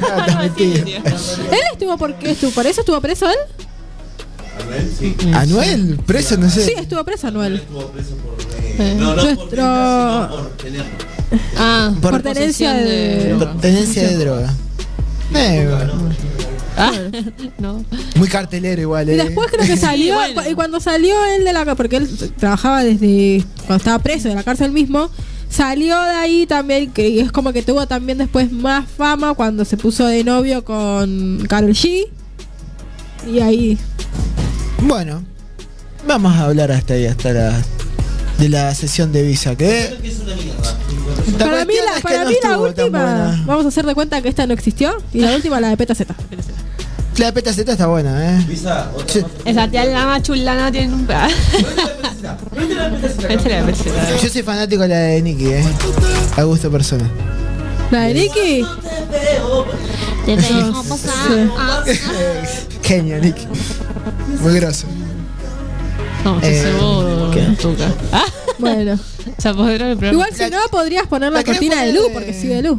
No, 0.00 0.42
sí, 0.42 0.50
tío. 0.84 0.96
él 0.96 1.60
estuvo 1.72 1.96
por 1.98 2.14
qué 2.16 2.32
estuvo, 2.32 2.50
por 2.50 2.66
eso 2.66 2.80
estuvo 2.80 3.00
preso 3.00 3.26
él? 3.28 3.36
Anuel, 5.34 5.98
preso, 6.04 6.36
no 6.36 6.50
sé. 6.50 6.64
Sí, 6.66 6.74
estuvo 6.76 7.02
preso 7.04 7.28
Anuel. 7.28 7.62
Eh, 8.78 8.94
Nuestro 8.98 9.64
Ah, 11.56 11.92
Por 12.02 12.10
por 12.12 12.22
tenencia 12.22 12.72
posesión 12.72 12.84
de 12.84 13.28
droga. 13.34 13.56
Tenencia 13.60 14.08
de 14.08 14.16
droga. 14.16 14.54
Eh, 15.34 15.68
bueno, 15.70 15.92
Ah, 16.76 16.92
no. 17.58 17.84
muy 18.16 18.28
cartelero 18.28 18.80
igual, 18.80 19.08
Y 19.08 19.12
¿eh? 19.12 19.16
después 19.16 19.48
creo 19.50 19.66
que 19.66 19.76
salió, 19.78 20.14
bueno. 20.14 20.50
y 20.50 20.54
cuando 20.54 20.80
salió 20.80 21.14
él 21.36 21.44
de 21.44 21.52
la 21.52 21.60
cárcel, 21.64 21.76
porque 21.76 21.96
él 21.96 22.32
trabajaba 22.38 22.84
desde 22.84 23.44
cuando 23.66 23.76
estaba 23.76 23.98
preso 23.98 24.28
de 24.28 24.34
la 24.34 24.42
cárcel 24.42 24.70
mismo, 24.72 25.10
salió 25.48 26.00
de 26.00 26.10
ahí 26.12 26.46
también, 26.46 26.90
que 26.92 27.20
es 27.20 27.32
como 27.32 27.52
que 27.52 27.62
tuvo 27.62 27.86
también 27.86 28.18
después 28.18 28.52
más 28.52 28.88
fama 28.88 29.34
cuando 29.34 29.64
se 29.64 29.76
puso 29.76 30.06
de 30.06 30.22
novio 30.24 30.64
con 30.64 31.44
Karol 31.48 31.72
G. 31.72 32.06
Y 33.26 33.40
ahí, 33.40 33.76
Bueno, 34.82 35.22
vamos 36.06 36.32
a 36.34 36.44
hablar 36.44 36.72
hasta 36.72 36.94
ahí, 36.94 37.06
hasta 37.06 37.32
la 37.32 37.62
de 38.38 38.48
la 38.48 38.74
sesión 38.74 39.12
de 39.12 39.22
visa, 39.22 39.54
que 39.54 39.90
La 41.38 41.44
para 41.44 41.64
mí, 41.66 41.74
la, 41.84 41.90
es 41.90 41.96
que 41.96 42.02
para 42.02 42.24
no 42.24 42.30
mí 42.30 42.36
la 42.42 42.58
última, 42.58 43.42
vamos 43.44 43.66
a 43.66 43.68
hacer 43.68 43.84
de 43.84 43.94
cuenta 43.94 44.22
que 44.22 44.30
esta 44.30 44.46
no 44.46 44.54
existió, 44.54 44.96
y 45.12 45.18
la 45.20 45.34
última 45.34 45.60
la 45.60 45.68
de 45.68 45.76
PTZ. 45.76 46.02
La 47.20 47.30
de 47.30 47.42
PTZ 47.42 47.58
está 47.68 47.86
buena, 47.86 48.38
¿eh? 48.38 48.46
Esa 49.44 49.68
tía 49.70 49.84
la 49.84 50.06
más 50.06 50.22
chulana 50.22 50.72
tiene 50.72 50.94
un 50.94 51.06
pedazo. 51.06 51.34
Es 51.58 52.74
la 52.74 52.90
tercera. 53.28 53.64
Yo 54.22 54.28
soy 54.30 54.42
fanático 54.42 54.82
de 54.82 54.88
la 54.88 54.96
de 54.98 55.20
Nicky, 55.22 55.46
¿eh? 55.48 55.64
A 56.36 56.42
gusto 56.44 56.70
personal. 56.70 57.10
La 57.90 58.02
de 58.04 58.14
Nicky, 58.14 58.64
Te 60.24 60.36
dejo 60.36 60.82
pasar. 60.84 61.48
Genio, 62.82 63.18
Nicky. 63.18 63.46
Muy 64.40 64.54
grosso. 64.54 64.86
No, 66.24 66.38
Eh, 66.40 66.54
se 66.54 66.62
cebó 66.72 67.30
¿qué? 67.32 67.40
Tuca. 67.60 67.92
Ah, 68.12 68.24
bueno. 68.58 68.98
se 69.38 69.48
apoderó 69.48 69.86
del 69.88 69.98
programa. 69.98 70.12
Igual 70.26 70.34
si 70.34 70.50
no, 70.50 70.58
podrías 70.70 71.06
poner 71.06 71.32
la, 71.32 71.40
la 71.40 71.44
cortina 71.44 71.82
de 71.82 71.92
luz, 71.92 72.08
de- 72.08 72.14
porque 72.14 72.32
sigue 72.32 72.62
luz. 72.62 72.78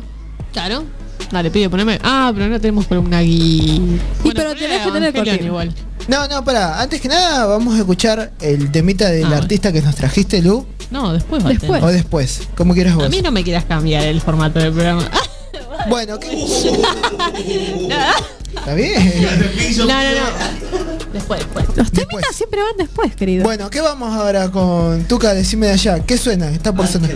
Claro. 0.54 0.84
Dale, 1.32 1.52
pide, 1.52 1.70
poneme. 1.70 2.00
Ah, 2.04 2.32
pero 2.34 2.48
no 2.48 2.60
tenemos 2.60 2.88
columna 2.88 3.20
aquí. 3.20 4.00
pero 4.36 4.56
tenés 4.56 4.82
que 4.86 4.92
tener 4.92 5.14
cortina. 5.14 5.36
igual. 5.46 5.74
No, 6.08 6.28
no, 6.28 6.44
pará. 6.44 6.82
Antes 6.82 7.00
que 7.00 7.08
nada, 7.08 7.46
vamos 7.46 7.76
a 7.76 7.80
escuchar 7.80 8.32
el 8.42 8.72
temita 8.72 9.10
del 9.10 9.32
Ah, 9.32 9.38
artista 9.38 9.72
que 9.72 9.82
nos 9.82 9.96
trajiste, 9.96 10.42
Lu. 10.42 10.66
No, 10.90 11.14
después 11.14 11.44
va 11.46 11.50
a 11.50 11.54
Después. 11.54 11.84
O 11.84 11.88
después, 11.88 12.42
como 12.58 12.74
quieras 12.74 12.96
vos. 12.96 13.06
A 13.06 13.10
mí 13.10 13.22
no 13.22 13.32
me 13.32 13.44
quieras 13.44 13.66
cambiar 13.66 14.04
el 14.04 14.20
formato 14.22 14.60
del 14.60 14.72
programa. 14.74 15.10
Bueno, 15.90 16.20
¿qué? 16.20 16.28
¿Está 18.56 18.74
bien? 18.76 19.02
No, 19.78 19.86
no, 19.86 19.88
no. 19.88 21.12
Después, 21.12 21.40
después. 21.40 21.66
Los 21.76 21.92
Después. 21.92 22.08
temitas 22.08 22.36
siempre 22.36 22.62
van 22.62 22.78
después, 22.78 23.16
querido. 23.16 23.44
Bueno, 23.44 23.70
¿qué 23.72 23.82
vamos 23.82 24.14
ahora 24.14 24.52
con 24.52 25.04
Tuca? 25.06 25.34
Decime 25.34 25.68
de 25.68 25.74
allá. 25.74 26.00
¿Qué 26.02 26.18
suena? 26.18 26.52
Está 26.52 26.72
por 26.74 26.88
sonar. 26.88 27.10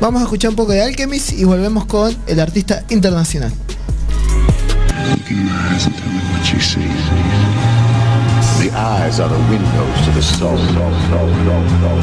Vamos 0.00 0.20
a 0.22 0.24
escuchar 0.24 0.50
un 0.50 0.56
poco 0.56 0.72
de 0.72 0.82
Alchemist 0.82 1.32
y 1.32 1.44
volvemos 1.44 1.84
con 1.84 2.16
el 2.26 2.40
artista 2.40 2.84
internacional. 2.88 3.52
Look 5.10 5.30
in 5.30 5.44
my 5.44 5.50
eyes 5.74 5.86
and 5.86 5.94
tell 5.96 6.08
me 6.08 6.20
what 6.32 6.52
you 6.52 6.60
see. 6.60 6.80
The 8.60 8.70
eyes 8.76 9.20
are 9.20 9.28
the 9.28 9.40
windows 9.50 10.04
to 10.06 10.12
the 10.12 10.22
soul. 10.22 10.58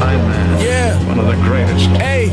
I'm 0.00 0.60
Yeah. 0.60 0.96
one 1.08 1.18
of 1.18 1.26
the 1.26 1.36
greatest. 1.48 1.86
Hey, 2.00 2.30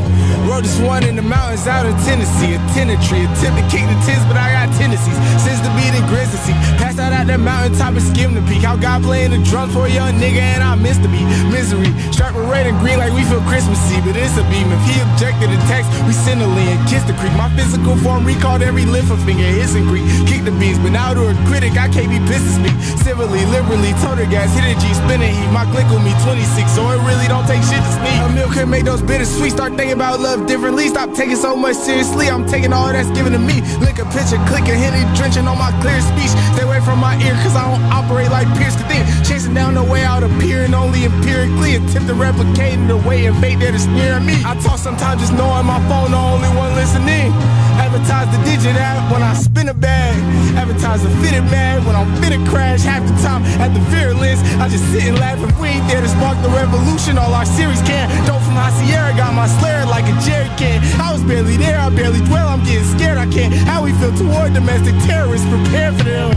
wrote 0.56 0.64
this 0.64 0.80
one 0.80 1.04
in 1.04 1.16
the 1.16 1.22
mountains 1.22 1.66
out 1.68 1.84
of 1.84 1.92
Tennessee. 2.08 2.56
A 2.56 2.58
tenantry, 2.72 3.20
attempt 3.28 3.60
to 3.60 3.64
kick 3.68 3.84
the 3.84 3.96
tents, 4.08 4.24
but 4.24 4.40
I 4.40 4.56
got 4.56 4.72
tendencies. 4.80 5.16
Since 5.44 5.60
the 5.60 5.68
beat 5.76 5.92
and 5.92 6.06
grizzly. 6.08 6.56
Passed 6.80 6.98
out 6.98 7.12
at 7.12 7.26
that 7.28 7.40
mountaintop 7.40 7.92
and 7.92 8.00
skim 8.00 8.32
the 8.32 8.40
peak. 8.48 8.64
How 8.64 8.76
God 8.76 9.02
playing 9.04 9.36
the 9.36 9.40
drums 9.44 9.76
for 9.76 9.84
a 9.84 9.92
young 9.92 10.16
nigga 10.16 10.40
and 10.40 10.64
I 10.64 10.74
missed 10.76 11.02
the 11.04 11.12
beat. 11.12 11.28
Misery, 11.52 11.92
sharp 12.12 12.32
with 12.36 12.48
red 12.48 12.64
and 12.64 12.78
green 12.80 12.96
like 12.96 13.12
we 13.12 13.24
feel 13.28 13.44
Christmassy, 13.44 14.00
but 14.00 14.16
it's 14.16 14.32
a 14.40 14.44
beam. 14.48 14.72
If 14.72 14.80
he 14.88 14.96
objected 15.04 15.52
to 15.52 15.58
text, 15.68 15.92
we 16.08 16.16
send 16.16 16.40
a 16.40 16.48
link, 16.48 16.72
kiss 16.88 17.04
the 17.04 17.12
creek. 17.20 17.34
My 17.36 17.52
physical 17.52 17.96
form 18.00 18.24
recalled 18.24 18.62
every 18.64 18.88
lift 18.88 19.12
a 19.12 19.18
finger, 19.28 19.44
hissing 19.44 19.84
Greek. 19.84 20.08
Kick 20.24 20.48
the 20.48 20.54
beats, 20.56 20.80
but 20.80 20.96
now 20.96 21.12
to 21.12 21.28
a 21.28 21.34
critic, 21.44 21.76
I 21.76 21.92
can't 21.92 22.08
be 22.08 22.22
pissed 22.24 22.48
to 22.48 22.52
speak. 22.64 22.76
Civilly, 23.04 23.44
liberally, 23.52 23.92
total 24.00 24.24
gas, 24.32 24.48
hit 24.56 24.64
a 24.64 24.74
G, 24.80 24.88
spinning 24.94 25.34
heat. 25.36 25.50
My 25.52 25.68
click 25.74 25.86
on 25.92 26.00
me 26.00 26.16
26, 26.24 26.70
so 26.72 26.88
it 26.94 27.00
really 27.04 27.28
don't 27.28 27.44
take 27.44 27.60
shit 27.66 27.82
to 27.82 27.92
sneak. 28.00 28.18
A 28.24 28.28
meal 28.32 28.48
can 28.48 28.70
make 28.70 28.84
those 28.88 29.02
bitter 29.02 29.26
sweet. 29.26 29.52
Start 29.52 29.76
thinking 29.76 29.98
about 29.98 30.20
love 30.20 30.45
differently. 30.46 30.88
Stop 30.88 31.12
taking 31.14 31.36
so 31.36 31.56
much 31.56 31.76
seriously. 31.76 32.28
I'm 32.28 32.46
taking 32.46 32.72
all 32.72 32.92
that's 32.92 33.10
given 33.10 33.32
to 33.32 33.38
me. 33.38 33.60
Lick 33.82 33.98
a 33.98 34.06
picture, 34.14 34.38
click 34.46 34.64
a 34.70 34.74
Henny, 34.74 35.02
drenching 35.16 35.46
on 35.46 35.58
my 35.58 35.74
clear 35.82 36.00
speech. 36.00 36.32
Stay 36.54 36.62
away 36.62 36.80
from 36.80 36.98
my 36.98 37.18
ear, 37.20 37.34
cause 37.42 37.56
I 37.56 37.66
don't 37.66 37.82
operate 37.92 38.30
like 38.30 38.46
Pierce 38.56 38.76
could 38.76 38.86
think. 38.86 39.04
Chasing 39.26 39.54
down 39.54 39.74
the 39.74 39.84
way 39.84 40.04
out, 40.04 40.22
appearing 40.22 40.74
only 40.74 41.04
empirically. 41.04 41.76
Attempt 41.76 42.08
to 42.08 42.14
replicate 42.14 42.78
the 42.86 42.96
way 42.96 43.26
and 43.26 43.36
fate 43.38 43.58
that 43.60 43.74
is 43.74 43.86
near 43.86 44.20
me. 44.20 44.38
I 44.46 44.54
talk 44.62 44.78
sometimes 44.78 45.20
just 45.20 45.34
knowing 45.34 45.66
my 45.66 45.82
phone, 45.90 46.10
the 46.12 46.18
only 46.18 46.48
one 46.54 46.74
listening. 46.74 47.34
Advertise 47.76 48.30
the 48.32 48.40
digit 48.44 48.76
app 48.76 49.12
when 49.12 49.22
I 49.22 49.34
spin 49.34 49.68
a 49.68 49.74
bag. 49.74 50.16
Advertise 50.56 51.02
the 51.02 51.10
fitted 51.20 51.44
mag 51.52 51.84
when 51.84 51.94
I'm 51.94 52.08
finna 52.16 52.40
crash. 52.48 52.82
Half 52.82 53.04
the 53.04 53.12
time 53.20 53.44
at 53.60 53.74
the 53.74 53.80
virulence, 53.92 54.40
I 54.56 54.68
just 54.68 54.84
sit 54.92 55.04
and 55.04 55.18
laugh. 55.18 55.38
If 55.44 55.60
we 55.60 55.68
ain't 55.76 55.86
there 55.88 56.00
to 56.00 56.08
spark 56.08 56.40
the 56.40 56.48
revolution, 56.48 57.18
all 57.18 57.34
our 57.34 57.44
series 57.44 57.82
can. 57.82 58.08
Dope 58.24 58.40
from 58.42 58.56
High 58.56 58.72
Sierra 58.80 59.12
got 59.16 59.34
my 59.34 59.46
slayer 59.60 59.84
like 59.84 60.08
a 60.08 60.16
can. 60.56 60.82
I 61.00 61.12
was 61.12 61.22
barely 61.22 61.56
there, 61.56 61.78
I 61.78 61.88
barely 61.90 62.20
dwell. 62.26 62.48
I'm 62.48 62.64
getting 62.64 62.84
scared, 62.84 63.18
I 63.18 63.26
can't. 63.26 63.54
How 63.54 63.82
we 63.84 63.92
feel 63.92 64.14
toward 64.16 64.54
domestic 64.54 64.94
terrorists, 65.08 65.46
prepare 65.48 65.92
for 65.92 66.04
them. 66.04 66.36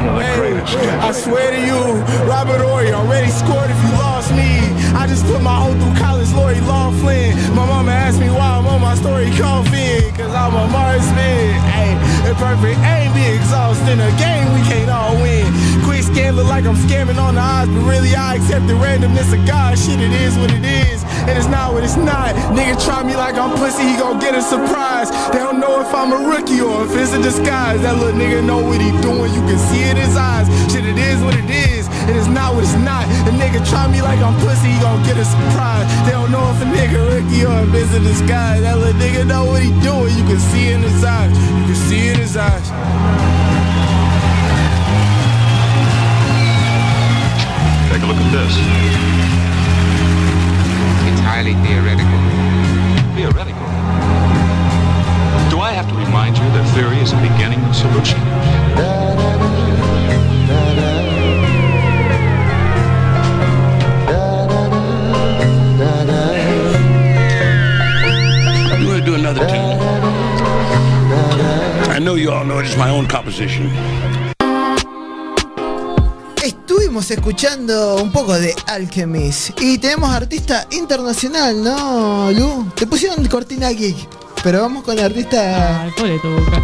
One 0.00 0.24
of 0.24 0.36
the 0.38 0.40
Hey. 0.64 0.88
I 1.00 1.12
swear 1.12 1.50
to 1.50 1.60
you, 1.60 1.80
Robert 2.28 2.60
Ory 2.60 2.92
already 2.92 3.30
scored 3.30 3.70
if 3.70 3.80
you 3.84 3.92
lost 3.98 4.30
me. 4.32 4.60
I 4.96 5.06
just 5.06 5.24
put 5.26 5.42
my 5.42 5.54
whole 5.54 5.74
through 5.74 5.96
college, 5.96 6.30
Lori 6.32 6.60
Laughlin. 6.60 7.36
My 7.54 7.66
mama 7.66 7.92
asked 7.92 8.20
me 8.20 8.28
why 8.28 8.58
I'm 8.58 8.66
on 8.66 8.80
my 8.80 8.94
story 8.94 9.30
coffin, 9.36 10.10
cause 10.14 10.32
I'm 10.34 10.54
a 10.54 10.66
marksman. 10.68 11.54
Hey, 11.72 11.94
the 12.26 12.34
perfect 12.34 12.78
aim 12.80 13.12
be 13.14 13.24
exhausting. 13.38 14.00
A 14.00 14.10
game 14.18 14.46
we 14.54 14.62
can't 14.68 14.90
all 14.90 15.14
win. 15.20 15.46
Quick 15.84 16.02
scan 16.02 16.36
look 16.36 16.48
like 16.48 16.64
I'm 16.64 16.76
scamming 16.76 17.18
on 17.18 17.34
the 17.34 17.40
odds, 17.40 17.70
but 17.70 17.84
really 17.84 18.14
I 18.14 18.36
accept 18.36 18.66
the 18.66 18.74
randomness 18.74 19.32
of 19.32 19.46
God. 19.46 19.78
Shit, 19.78 20.00
it 20.00 20.12
is 20.12 20.36
what 20.38 20.50
it 20.50 20.64
is, 20.64 21.04
and 21.28 21.36
it's 21.36 21.48
not 21.48 21.72
what 21.72 21.84
it's 21.84 21.96
not. 21.96 22.34
Nigga 22.56 22.76
try 22.84 23.02
me 23.02 23.16
like 23.16 23.36
I'm 23.36 23.56
pussy, 23.56 23.82
he 23.82 23.96
gon' 23.96 24.18
get 24.18 24.34
a 24.34 24.42
surprise. 24.42 25.10
They 25.32 25.38
don't 25.38 25.60
know 25.60 25.80
if 25.80 25.92
I'm 25.94 26.12
a 26.12 26.20
rookie 26.28 26.60
or 26.60 26.84
if 26.84 26.96
it's 26.96 27.12
a 27.12 27.22
disguise. 27.22 27.80
That 27.82 27.96
little 27.98 28.18
nigga 28.18 28.44
know 28.44 28.62
what 28.62 28.80
he 28.80 28.90
doing, 29.02 29.32
you 29.32 29.42
can 29.44 29.58
see 29.58 29.82
it 29.84 29.96
in 29.96 30.02
his 30.04 30.16
eyes. 30.16 30.46
Shit, 30.72 30.84
it 30.84 30.98
is 30.98 31.22
what 31.22 31.34
it 31.34 31.48
is, 31.50 31.88
and 32.08 32.14
it's 32.16 32.28
not 32.28 32.54
what 32.54 32.64
it's 32.64 32.78
not. 32.80 33.04
A 33.28 33.32
nigga 33.34 33.60
try 33.68 33.86
me 33.88 34.00
like 34.02 34.20
I'm 34.20 34.34
pussy, 34.40 34.70
he 34.70 34.78
gon' 34.80 35.02
get 35.04 35.16
a 35.16 35.24
surprise. 35.24 35.86
They 36.06 36.12
don't 36.12 36.30
know 36.30 36.44
if 36.50 36.62
a 36.62 36.68
nigga 36.68 37.00
rookie 37.10 37.44
or 37.44 37.58
a 37.58 37.66
visit 37.66 38.00
the 38.00 38.14
sky. 38.14 38.60
That 38.60 38.78
little 38.78 38.98
nigga 39.00 39.26
know 39.26 39.44
what 39.46 39.62
he 39.62 39.70
doing, 39.80 40.12
you 40.16 40.24
can 40.24 40.38
see 40.38 40.68
it 40.68 40.80
in 40.80 40.82
his 40.82 41.04
eyes. 41.04 41.30
You 41.32 41.64
can 41.68 41.78
see 41.88 42.08
it 42.08 42.14
in 42.14 42.20
his 42.22 42.36
eyes. 42.36 42.66
Take 47.90 48.02
a 48.02 48.06
look 48.06 48.16
at 48.16 48.30
this. 48.32 49.09
Highly 51.40 51.54
theoretical. 51.66 52.20
Theoretical. 53.16 53.66
Do 55.48 55.58
I 55.58 55.72
have 55.72 55.88
to 55.88 55.94
remind 55.94 56.36
you 56.36 56.44
that 56.44 56.70
theory 56.74 56.98
is 56.98 57.14
a 57.14 57.16
beginning 57.16 57.64
of 57.64 57.74
solution? 57.74 58.20
I'm 68.70 68.84
gonna 68.84 69.02
do 69.02 69.14
another 69.14 69.46
tune. 69.48 69.80
I 71.88 71.98
know 71.98 72.16
you 72.16 72.32
all 72.32 72.44
know 72.44 72.58
it 72.58 72.66
is 72.66 72.76
my 72.76 72.90
own 72.90 73.06
composition. 73.06 73.70
Estuvimos 76.42 77.10
escuchando 77.10 77.96
un 78.02 78.10
poco 78.10 78.32
de 78.34 78.54
Alchemist 78.66 79.60
y 79.60 79.78
tenemos 79.78 80.10
artista 80.10 80.66
internacional, 80.70 81.62
¿no, 81.62 82.30
Lu? 82.32 82.66
Te 82.74 82.86
pusieron 82.86 83.24
cortina 83.28 83.68
geek, 83.70 83.96
pero 84.42 84.62
vamos 84.62 84.82
con 84.84 84.98
artista. 84.98 85.82
Ay, 85.82 85.90
pobre 85.96 86.18
tu 86.18 86.28
boca. 86.30 86.62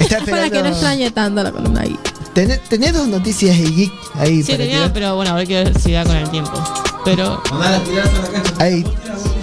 Está 0.00 0.18
Para 0.30 0.48
que 0.48 0.62
no 0.62 0.68
extrañe 0.70 1.10
tanto 1.10 1.42
la 1.42 1.52
columna 1.52 1.82
ahí. 1.82 1.98
Tenés, 2.32 2.62
tenés 2.68 2.94
dos 2.94 3.06
noticias 3.08 3.56
de 3.58 3.64
geek 3.70 3.92
ahí 4.14 4.42
Sí, 4.42 4.52
para 4.52 4.58
tenía, 4.58 4.74
tirar? 4.76 4.92
pero 4.94 5.16
bueno, 5.16 5.32
a 5.32 5.34
ver 5.34 5.46
qué 5.46 5.72
si 5.78 5.92
da 5.92 6.04
con 6.04 6.16
el 6.16 6.30
tiempo. 6.30 6.52
Pero. 7.04 7.42
Ahí. 8.58 8.84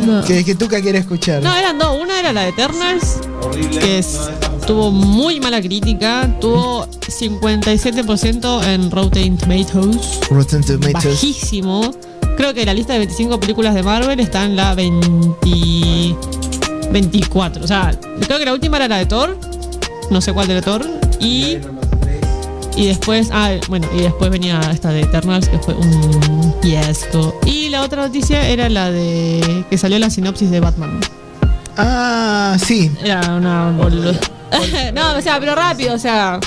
No. 0.06 0.24
Que, 0.26 0.44
que 0.44 0.56
Tuca 0.56 0.82
quiere 0.82 0.98
escuchar. 1.00 1.42
No, 1.44 1.56
eran 1.56 1.78
dos. 1.78 2.00
Una 2.02 2.20
era 2.20 2.34
la 2.34 2.42
de 2.44 2.50
Eternals, 2.50 3.18
que 3.80 4.00
es- 4.00 4.20
tuvo 4.66 4.92
muy 4.92 5.40
mala 5.40 5.62
crítica. 5.62 6.30
Tuvo 6.40 6.88
57% 6.88 8.64
en 8.68 8.92
Rotten 8.92 9.38
Tomatoes. 9.38 10.20
Rotten 10.30 10.64
Tomatoes. 10.64 11.04
Bajísimo. 11.04 11.92
Creo 12.38 12.54
que 12.54 12.66
la 12.66 12.74
lista 12.74 12.94
de 12.94 13.00
25 13.00 13.40
películas 13.40 13.74
de 13.76 13.84
Marvel 13.84 14.20
está 14.20 14.44
en 14.44 14.56
la 14.56 14.76
20 14.76 16.16
24. 16.92 17.64
O 17.64 17.68
sea, 17.68 17.98
creo 18.20 18.40
que 18.40 18.46
la 18.46 18.54
última 18.54 18.78
era 18.78 18.88
la 18.88 18.98
de 18.98 19.06
Thor. 19.06 19.38
No 20.10 20.22
sé 20.22 20.34
cuál 20.34 20.48
de 20.48 20.62
Thor. 20.62 20.86
Y. 21.20 21.58
Y 22.78 22.88
después, 22.88 23.30
ah, 23.32 23.52
bueno, 23.70 23.88
y 23.98 24.02
después 24.02 24.30
venía 24.30 24.60
esta 24.70 24.90
de 24.90 25.04
Eternals, 25.04 25.48
que 25.48 25.58
fue 25.60 25.76
un 25.76 26.54
fiasco. 26.62 27.40
Y 27.46 27.70
la 27.70 27.84
otra 27.84 28.02
noticia 28.02 28.50
era 28.50 28.68
la 28.68 28.92
de 28.92 29.64
que 29.70 29.78
salió 29.78 29.98
la 29.98 30.10
sinopsis 30.10 30.52
de 30.52 30.60
Batman. 30.60 31.00
Ah, 31.78 32.58
sí. 32.62 32.92
Era 33.02 33.36
una. 33.36 33.74
no, 34.94 35.18
o 35.18 35.22
sea, 35.22 35.40
pero 35.40 35.56
rápido, 35.56 35.94
o 35.94 36.00
sea. 36.00 36.40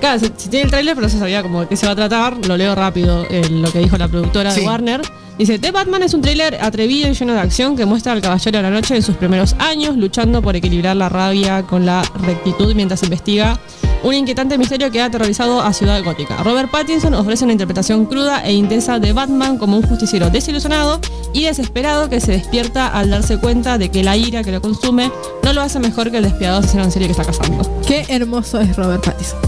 Claro, 0.00 0.18
si, 0.20 0.28
tiene 0.48 0.64
el 0.64 0.70
tráiler, 0.70 0.94
pero 0.94 1.08
se 1.08 1.18
sabía 1.18 1.42
como 1.42 1.62
de 1.62 1.68
qué 1.68 1.76
se 1.76 1.86
va 1.86 1.92
a 1.92 1.96
tratar, 1.96 2.36
lo 2.46 2.56
leo 2.56 2.74
rápido, 2.74 3.26
eh, 3.30 3.48
lo 3.50 3.72
que 3.72 3.78
dijo 3.78 3.96
la 3.96 4.08
productora 4.08 4.50
Sí. 4.50 4.60
de 4.60 4.66
Warner. 4.66 5.00
Dice, 5.38 5.58
The 5.58 5.70
Batman 5.70 6.02
es 6.02 6.14
un 6.14 6.22
tráiler 6.22 6.58
atrevido 6.62 7.10
y 7.10 7.14
lleno 7.14 7.34
de 7.34 7.40
acción 7.40 7.76
que 7.76 7.84
muestra 7.84 8.12
al 8.12 8.22
Caballero 8.22 8.56
de 8.56 8.62
la 8.62 8.70
Noche 8.70 8.96
en 8.96 9.02
sus 9.02 9.16
primeros 9.16 9.54
años, 9.58 9.96
luchando 9.96 10.40
por 10.40 10.56
equilibrar 10.56 10.96
la 10.96 11.10
rabia 11.10 11.62
con 11.62 11.84
la 11.84 12.02
rectitud 12.22 12.74
mientras 12.74 13.02
investiga 13.02 13.60
un 14.02 14.14
inquietante 14.14 14.56
misterio 14.56 14.90
que 14.90 15.00
ha 15.00 15.06
aterrorizado 15.06 15.60
a 15.60 15.72
Ciudad 15.72 16.02
Gótica. 16.02 16.36
Robert 16.42 16.70
Pattinson 16.70 17.12
ofrece 17.14 17.44
una 17.44 17.52
interpretación 17.52 18.06
cruda 18.06 18.42
e 18.44 18.52
intensa 18.52 18.98
de 18.98 19.12
Batman 19.12 19.58
como 19.58 19.76
un 19.76 19.82
justiciero 19.82 20.30
desilusionado 20.30 21.00
y 21.32 21.44
desesperado 21.44 22.08
que 22.08 22.20
se 22.20 22.32
despierta 22.32 22.88
al 22.88 23.10
darse 23.10 23.38
cuenta 23.38 23.78
de 23.78 23.90
que 23.90 24.02
la 24.02 24.16
ira 24.16 24.42
que 24.42 24.52
lo 24.52 24.62
consume 24.62 25.10
no 25.42 25.52
lo 25.52 25.60
hace 25.60 25.78
mejor 25.80 26.10
que 26.10 26.18
el 26.18 26.24
despiadado 26.24 26.60
asesino 26.60 26.84
en 26.84 26.92
serie 26.92 27.08
que 27.08 27.12
está 27.12 27.24
cazando. 27.24 27.80
Qué 27.86 28.06
hermoso 28.08 28.60
es 28.60 28.74
Robert 28.76 29.04
Pattinson. 29.04 29.38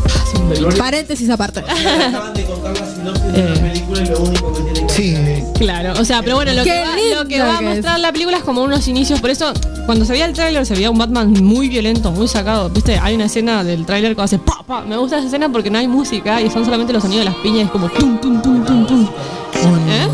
Paréntesis 0.77 1.31
aparte. 1.31 1.63
Sí. 4.89 5.17
Claro, 5.59 5.93
o 6.01 6.05
sea, 6.05 6.23
pero 6.23 6.37
bueno, 6.37 6.53
lo 6.53 6.63
que, 6.63 6.71
va, 6.71 6.97
lindo 6.97 7.23
lo 7.23 7.29
que 7.29 7.41
va 7.41 7.59
a 7.59 7.61
es. 7.61 7.63
mostrar 7.63 8.01
la 8.01 8.13
película 8.13 8.37
es 8.37 8.45
como 8.45 8.63
unos 8.63 8.87
inicios. 8.87 9.21
Por 9.21 9.31
eso, 9.31 9.53
cuando 9.87 10.05
se 10.05 10.13
veía 10.13 10.25
el 10.27 10.33
tráiler, 10.33 10.65
se 10.65 10.75
veía 10.75 10.91
un 10.91 10.99
Batman 10.99 11.33
muy 11.43 11.69
violento, 11.69 12.13
muy 12.13 12.29
sacado. 12.29 12.71
Viste, 12.71 12.99
hay 12.99 13.17
una 13.17 13.25
escena 13.25 13.65
del 13.65 13.85
tráiler 13.85 14.15
que 14.15 14.23
hace 14.23 14.39
pa, 14.39 14.63
pa. 14.67 14.83
Me 14.83 14.97
gusta 14.97 15.19
esa 15.19 15.27
escena 15.27 15.51
porque 15.51 15.71
no 15.71 15.79
hay 15.79 15.89
música 15.89 16.41
y 16.41 16.51
son 16.51 16.65
solamente 16.65 16.93
los 16.93 17.03
sonidos 17.03 17.25
de 17.25 17.31
las 17.31 17.41
piñas. 17.41 17.67
Es 17.67 17.71
como 17.71 17.89
tum, 17.89 18.21
tum, 18.21 18.41
tum, 18.41 18.65
tum, 18.65 18.87
tum. 18.87 19.09
¿Eh? 19.89 20.07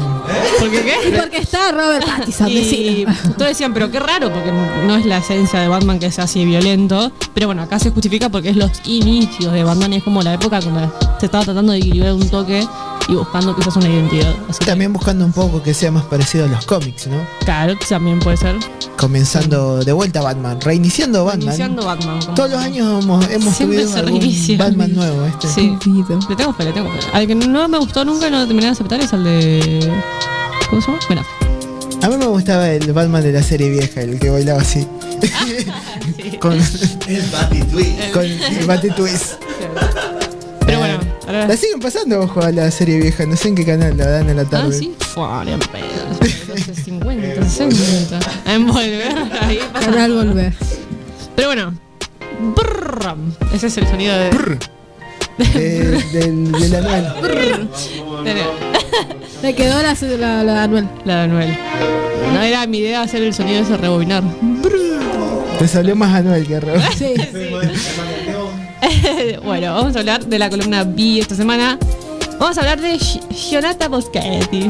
¿Por 0.59 0.71
qué 0.71 0.83
qué? 0.83 1.17
Porque 1.21 1.39
está 1.39 1.71
Robert 1.73 2.07
Pattinson, 2.07 2.49
Y 2.51 3.05
todos 3.37 3.49
decían, 3.49 3.75
pero 3.75 3.91
qué 3.91 4.01
raro, 4.01 4.33
porque 4.33 4.51
no 4.87 4.97
es 4.97 5.05
la 5.05 5.19
esencia 5.19 5.61
de 5.61 5.69
Batman 5.69 5.99
que 5.99 6.11
sea 6.11 6.25
así 6.25 6.45
violento. 6.45 7.13
Pero 7.35 7.49
bueno, 7.49 7.63
acá 7.63 7.79
se 7.79 7.91
justifica 7.91 8.29
porque 8.31 8.51
es 8.51 8.57
los 8.57 8.71
inicios 8.87 9.53
de 9.53 9.65
Batman 9.65 9.93
y 9.93 9.97
es 9.97 10.03
como 10.03 10.23
la 10.23 10.33
época 10.35 10.61
cuando 10.61 10.93
se 11.19 11.27
estaba 11.27 11.45
tratando 11.45 11.73
de 11.73 11.79
equilibrar 11.79 12.15
un 12.15 12.29
toque 12.29 12.67
y 13.09 13.15
buscando 13.15 13.55
quizás 13.55 13.77
una 13.77 13.89
identidad. 13.89 14.35
Así 14.49 14.59
que, 14.61 14.67
También 14.67 14.93
buscando 14.93 15.25
un 15.25 15.33
poco 15.33 15.63
que 15.63 15.75
sea 15.75 15.91
más 15.91 16.05
parecido 16.05 16.45
a 16.45 16.49
los 16.49 16.65
cómics, 16.67 17.07
¿no? 17.07 17.17
claro, 17.45 17.75
también 17.89 18.19
puede 18.21 18.37
ser. 18.37 18.57
Comenzando 18.97 19.85
de 19.85 19.93
vuelta 19.93 20.23
Batman, 20.23 20.61
reiniciando 20.61 21.25
Batman. 21.25 21.49
Iniciando 21.49 21.85
Batman. 21.85 22.21
Todos 22.35 22.51
los 22.51 22.61
años 22.61 23.03
hemos, 23.05 23.29
hemos 23.31 23.55
Siempre 23.57 23.79
subido 23.79 23.93
se 23.93 23.99
algún 23.99 24.21
reinicia. 24.21 24.57
Batman 24.59 24.95
nuevo, 24.95 25.25
este. 25.27 25.49
Sí. 25.49 25.77
Le 26.29 26.37
tengo 26.37 26.53
fe, 26.55 26.65
le 26.65 26.73
tengo 26.73 26.91
fe. 26.91 26.99
Al 27.13 27.27
que 27.27 27.35
no 27.35 27.69
me 27.69 27.79
gustó 27.79 28.05
nunca 28.05 28.29
y 28.29 28.31
no 28.31 28.45
terminé 28.47 28.67
de 28.67 28.73
aceptar 28.73 29.01
es 29.01 29.13
al 29.13 29.25
de. 29.25 29.93
¿Cómo 30.71 30.81
se 30.81 30.87
llama? 30.89 31.01
Bueno, 31.09 31.23
A 32.03 32.09
mí 32.09 32.17
me 32.17 32.27
gustaba 32.27 32.69
el 32.71 32.93
Batman 32.93 33.23
de 33.23 33.33
la 33.33 33.43
serie 33.43 33.69
vieja, 33.71 34.01
el 34.01 34.19
que 34.19 34.31
bailaba 34.31 34.61
así. 34.63 34.87
con 36.41 36.53
El 36.53 37.23
Batitwist. 37.31 38.13
con 38.13 38.25
el 38.25 38.67
Batitwist. 38.67 39.33
pero 39.59 39.75
La 41.49 41.57
siguen 41.57 41.81
pasando, 41.81 42.21
ojo, 42.21 42.41
a 42.43 42.51
la 42.53 42.71
serie 42.71 42.99
vieja. 43.01 43.27
No 43.27 43.37
sé 43.37 43.49
en 43.49 43.55
qué 43.55 43.65
canal 43.67 43.97
la 43.97 44.07
dan 44.07 44.29
en 44.31 44.37
la 44.37 44.43
Ah, 44.43 44.51
tarde. 44.51 44.79
sí. 44.79 44.95
Fua, 45.15 45.45
ni 45.45 45.53
en 45.53 45.59
pedo. 45.61 46.75
50, 46.85 47.45
60. 47.49 48.19
En 48.47 48.67
volver 48.67 49.15
ahí. 49.41 49.59
pasa 49.73 49.87
Canal 49.91 50.13
volver. 50.13 50.53
Pero 51.37 51.49
bueno. 51.49 51.75
Brrr. 52.57 53.17
Ese 53.55 53.67
es 53.69 53.77
el 53.79 53.87
sonido 53.87 54.17
de. 54.17 54.31
De- 55.39 56.01
del, 56.13 56.53
del 56.53 56.75
anual. 56.77 57.17
Me 59.43 59.55
quedó 59.55 59.83
la, 59.83 59.95
la, 60.17 60.45
la 60.45 60.63
Anuel. 60.63 60.89
La 61.05 61.17
de 61.17 61.21
Anuel. 61.23 61.59
No 62.33 62.41
era 62.41 62.67
mi 62.69 62.79
idea 62.79 63.03
hacer 63.03 63.23
el 63.23 63.35
sonido 63.35 63.57
de 63.59 63.63
ese 63.65 63.77
rebobinar. 63.77 64.23
Te 65.59 65.67
salió 65.69 65.97
más 65.97 66.15
anual 66.15 66.47
que 66.47 66.61
Rob. 66.61 66.81
Sí. 66.97 67.15
bueno, 69.45 69.75
vamos 69.75 69.97
a 69.97 70.01
hablar 70.01 70.25
de 70.27 70.39
la 70.39 70.51
columna 70.51 70.85
B 70.85 71.19
esta 71.21 71.35
semana. 71.35 71.79
Vamos 72.39 72.57
a 72.59 72.61
hablar 72.61 72.81
de 72.81 72.99
Gionata 72.99 73.89
Boschetti. 73.89 74.69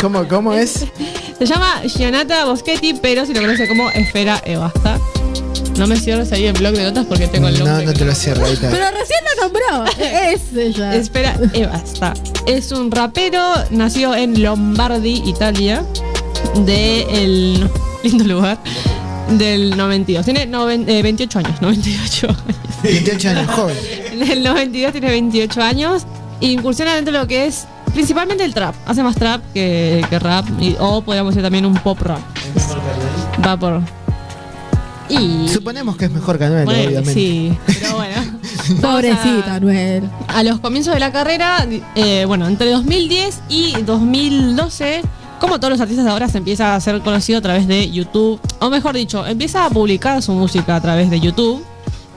¿Cómo, 0.00 0.26
¿Cómo 0.28 0.52
es? 0.54 0.84
Se 1.38 1.46
llama 1.46 1.80
Gionata 1.86 2.44
Boschetti, 2.46 2.94
pero 2.94 3.24
si 3.26 3.34
lo 3.34 3.40
conoce 3.40 3.68
como 3.68 3.90
Esfera 3.90 4.40
Evasta. 4.44 4.98
No 5.76 5.86
me 5.86 5.96
cierres 5.96 6.32
ahí 6.32 6.46
el 6.46 6.54
blog 6.54 6.72
de 6.74 6.84
notas 6.84 7.06
porque 7.06 7.28
tengo 7.28 7.46
el 7.48 7.58
No, 7.60 7.64
nombre. 7.66 7.86
no 7.86 7.92
te 7.92 8.04
lo 8.04 8.14
cierro 8.14 8.44
ahorita. 8.44 8.68
Pero 8.70 8.84
recién 8.90 9.20
lo 9.36 9.42
nombró. 9.44 9.84
Es 10.04 10.40
ella. 10.56 10.94
Espera, 10.94 11.36
Evasta. 11.52 12.14
Es 12.46 12.72
un 12.72 12.90
rapero, 12.90 13.40
nació 13.70 14.14
en 14.14 14.42
Lombardi, 14.42 15.22
Italia, 15.24 15.84
de 16.56 17.02
el 17.22 17.70
lindo 18.02 18.24
lugar 18.24 18.58
del 19.30 19.76
92. 19.76 20.24
Tiene 20.24 20.46
noven- 20.46 20.88
eh, 20.88 21.02
28 21.02 21.38
años, 21.40 21.52
98 21.62 22.28
años. 22.28 22.42
28 22.82 23.28
años, 23.30 23.50
joven. 23.50 23.76
En 24.12 24.30
el 24.30 24.42
92 24.42 24.92
tiene 24.92 25.10
28 25.10 25.62
años. 25.62 26.02
Incursiona 26.40 26.94
dentro 26.94 27.12
de 27.12 27.18
lo 27.20 27.26
que 27.26 27.46
es 27.46 27.66
principalmente 27.92 28.44
el 28.44 28.54
trap. 28.54 28.74
Hace 28.86 29.02
más 29.02 29.16
trap 29.16 29.42
que, 29.52 30.04
que 30.08 30.18
rap. 30.18 30.46
y- 30.60 30.76
o 30.78 31.02
podríamos 31.02 31.34
decir 31.34 31.42
también 31.42 31.66
un 31.66 31.74
pop 31.74 32.00
rap. 32.00 32.20
Va 33.44 33.56
por. 33.56 33.80
Y. 35.08 35.48
Suponemos 35.48 35.96
que 35.96 36.04
es 36.04 36.10
mejor 36.10 36.38
que 36.38 36.44
Anuel, 36.44 36.64
Ponele, 36.66 36.86
obviamente. 36.88 37.14
sí, 37.14 37.56
pero 37.66 37.96
bueno. 37.96 38.16
Pobrecita 38.82 39.54
Anuel. 39.54 40.04
A 40.28 40.42
los 40.42 40.60
comienzos 40.60 40.92
de 40.92 41.00
la 41.00 41.10
carrera, 41.12 41.66
eh, 41.94 42.24
bueno, 42.26 42.46
entre 42.46 42.70
2010 42.70 43.40
y 43.48 43.72
2012, 43.82 45.00
como 45.38 45.58
todos 45.58 45.72
los 45.72 45.80
artistas 45.80 46.06
ahora, 46.06 46.28
se 46.28 46.38
empieza 46.38 46.74
a 46.74 46.80
ser 46.80 47.00
conocido 47.00 47.38
a 47.38 47.42
través 47.42 47.66
de 47.66 47.90
YouTube. 47.90 48.40
O 48.60 48.70
mejor 48.70 48.94
dicho, 48.94 49.26
empieza 49.26 49.64
a 49.64 49.70
publicar 49.70 50.22
su 50.22 50.32
música 50.32 50.76
a 50.76 50.80
través 50.80 51.10
de 51.10 51.20
YouTube, 51.20 51.64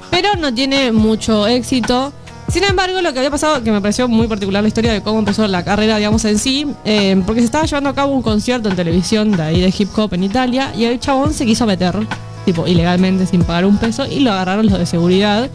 pero 0.10 0.36
no 0.36 0.54
tiene 0.54 0.92
mucho 0.92 1.48
éxito. 1.48 2.14
Sin 2.52 2.64
embargo, 2.66 3.02
lo 3.02 3.14
que 3.14 3.20
había 3.20 3.32
pasado, 3.32 3.64
que 3.64 3.72
me 3.72 3.80
pareció 3.80 4.10
muy 4.10 4.28
particular 4.28 4.62
la 4.62 4.68
historia 4.68 4.92
de 4.92 5.02
cómo 5.02 5.20
empezó 5.20 5.48
la 5.48 5.64
carrera, 5.64 5.98
digamos, 5.98 6.26
en 6.26 6.38
sí, 6.38 6.68
eh, 6.84 7.22
porque 7.26 7.40
se 7.40 7.46
estaba 7.46 7.66
llevando 7.66 7.90
a 7.90 7.96
cabo 7.96 8.14
un 8.14 8.22
concierto 8.22 8.68
en 8.68 8.76
televisión 8.76 9.32
de 9.32 9.42
ahí 9.42 9.62
de 9.62 9.74
hip 9.78 9.88
hop 9.98 10.14
en 10.14 10.26
Italia 10.26 10.74
y 10.76 10.84
el 10.84 11.00
chabón 11.00 11.34
se 11.34 11.46
quiso 11.46 11.66
meter, 11.66 11.96
tipo, 12.44 12.68
ilegalmente, 12.68 13.26
sin 13.26 13.44
pagar 13.44 13.66
un 13.66 13.78
peso, 13.78 14.06
y 14.06 14.20
lo 14.20 14.34
agarraron 14.34 14.66
los 14.66 14.78
de 14.78 14.86
seguridad. 14.86 15.50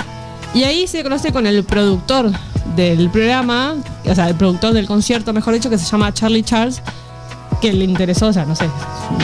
Y 0.55 0.65
ahí 0.65 0.87
se 0.87 1.03
conoce 1.03 1.33
con 1.33 1.47
el 1.47 1.65
productor 1.65 2.31
del 2.77 3.11
programa, 3.11 3.75
o 4.07 4.15
sea, 4.15 4.29
el 4.29 4.35
productor 4.35 4.73
del 4.73 4.87
concierto, 4.87 5.35
mejor 5.35 5.53
dicho, 5.53 5.69
que 5.69 5.77
se 5.77 5.85
llama 5.85 6.15
Charlie 6.15 6.43
Charles, 6.43 6.81
que 7.71 7.77
le 7.77 7.85
interesó, 7.85 8.27
o 8.29 8.33
sea, 8.33 8.45
no 8.45 8.55
sé, 8.57 8.69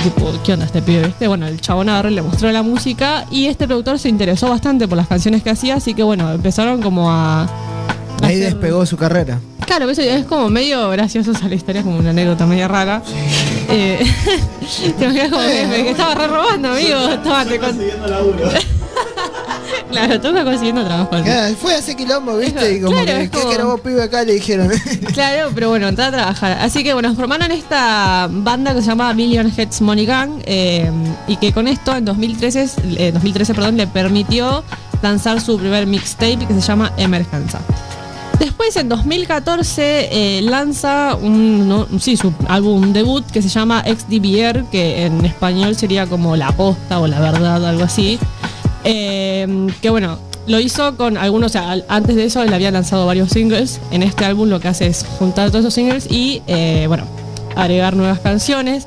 tipo, 0.03 0.33
¿qué 0.45 0.53
onda 0.55 0.67
este 0.67 0.83
pibe? 0.83 1.07
¿viste? 1.07 1.29
Bueno, 1.29 1.47
el 1.47 1.61
chabón 1.61 1.89
agarró 1.89 2.11
y 2.11 2.15
le 2.15 2.23
mostró 2.23 2.51
la 2.53 2.63
música 2.63 3.25
y 3.31 3.47
este 3.47 3.67
productor 3.67 3.99
se 3.99 4.09
interesó 4.09 4.49
bastante 4.51 4.87
por 4.89 4.97
las 4.99 5.07
canciones 5.09 5.43
que 5.43 5.51
hacía, 5.51 5.77
así 5.77 5.95
que 5.95 6.03
bueno, 6.03 6.31
empezaron 6.33 6.83
como 6.83 7.11
a... 7.11 7.43
Ahí 8.23 8.37
hacer- 8.37 8.45
despegó 8.55 8.85
su 8.87 8.97
carrera. 8.97 9.39
Claro, 9.67 9.89
eso 9.89 10.03
es 10.03 10.25
como 10.27 10.51
medio 10.51 10.91
gracioso 10.91 11.31
esa 11.33 11.49
la 11.49 11.55
historia, 11.55 11.81
es 11.81 11.85
como 11.87 11.99
una 11.99 12.11
anécdota 12.11 12.45
media 12.47 12.69
rara. 12.69 13.01
Eh, 13.71 13.99
te 14.99 15.05
imaginas 15.05 15.31
como 15.31 15.43
que, 15.43 15.83
que 15.85 15.91
estaba 15.91 16.15
re 16.17 16.27
robando, 16.27 16.73
amigo. 16.73 16.99
Estaba 17.09 17.45
te 17.45 17.59
con... 17.59 17.79
claro, 19.93 20.21
toca 20.21 20.45
consiguiendo 20.45 20.85
trabajo. 20.85 21.11
así. 21.15 21.55
Fue 21.61 21.79
ese 21.79 21.95
quilombo, 21.95 22.37
¿viste? 22.37 22.77
Y 22.77 22.81
como 22.81 22.93
Claro, 22.93 23.07
que, 23.07 23.23
es 23.25 23.31
¿qué 23.31 23.57
como- 23.61 23.79
pibe, 23.79 24.03
acá? 24.03 24.25
Le 24.25 24.35
dijeron. 24.35 24.69
Claro, 25.13 25.51
pero 25.55 25.69
bueno, 25.69 25.89
entró 25.89 26.05
a 26.07 26.11
trabajar. 26.11 26.59
Así 26.61 26.83
que 26.83 26.93
bueno, 26.95 27.15
formaron 27.15 27.51
esta 27.53 28.29
banda 28.31 28.75
que 28.75 28.81
se 28.81 28.89
llama 28.89 29.13
Million 29.15 29.53
Heads 29.57 29.81
Money 29.83 30.07
Gang 30.07 30.31
eh, 30.45 30.91
y 31.29 31.37
que 31.37 31.53
con 31.53 31.69
esto 31.69 31.95
en 31.95 32.05
2013, 32.05 32.69
eh, 32.97 33.11
2013 33.13 33.55
perdón, 33.55 33.77
le 33.77 33.87
permitió 33.87 34.65
lanzar 35.03 35.41
su 35.41 35.59
primer 35.59 35.87
mixtape 35.87 36.39
que 36.47 36.55
se 36.55 36.61
llama 36.61 36.93
Emergenza. 36.97 37.61
Después, 38.39 38.75
en 38.77 38.89
2014, 38.89 40.39
eh, 40.39 40.43
lanza 40.43 41.15
un, 41.15 41.69
no, 41.69 41.87
sí, 42.01 42.17
su 42.17 42.33
álbum 42.49 42.93
debut 42.93 43.25
que 43.31 43.41
se 43.43 43.49
llama 43.49 43.85
XDBR, 43.85 44.65
que 44.71 45.05
en 45.07 45.25
español 45.25 45.77
sería 45.77 46.07
como 46.07 46.35
La 46.37 46.51
Posta 46.51 46.99
o 46.99 47.07
La 47.07 47.21
Verdad, 47.21 47.65
algo 47.65 47.85
así. 47.85 48.19
Eh, 48.85 49.69
que 49.81 49.91
bueno, 49.91 50.19
lo 50.47 50.59
hizo 50.59 50.97
con 50.97 51.17
algunos, 51.17 51.51
o 51.51 51.53
sea, 51.53 51.77
antes 51.89 52.17
de 52.17 52.25
eso 52.25 52.43
él 52.43 52.53
había 52.53 52.71
lanzado 52.71 53.07
varios 53.07 53.31
singles. 53.31 53.81
En 53.91 54.03
este 54.03 54.25
álbum 54.25 54.49
lo 54.49 54.61
que 54.61 54.69
hace 54.69 54.87
es 54.87 55.05
juntar 55.19 55.51
todos 55.51 55.61
esos 55.65 55.75
singles 55.75 56.07
y, 56.11 56.43
eh, 56.47 56.87
bueno, 56.89 57.05
agregar 57.57 57.97
nuevas 57.97 58.21
canciones. 58.21 58.87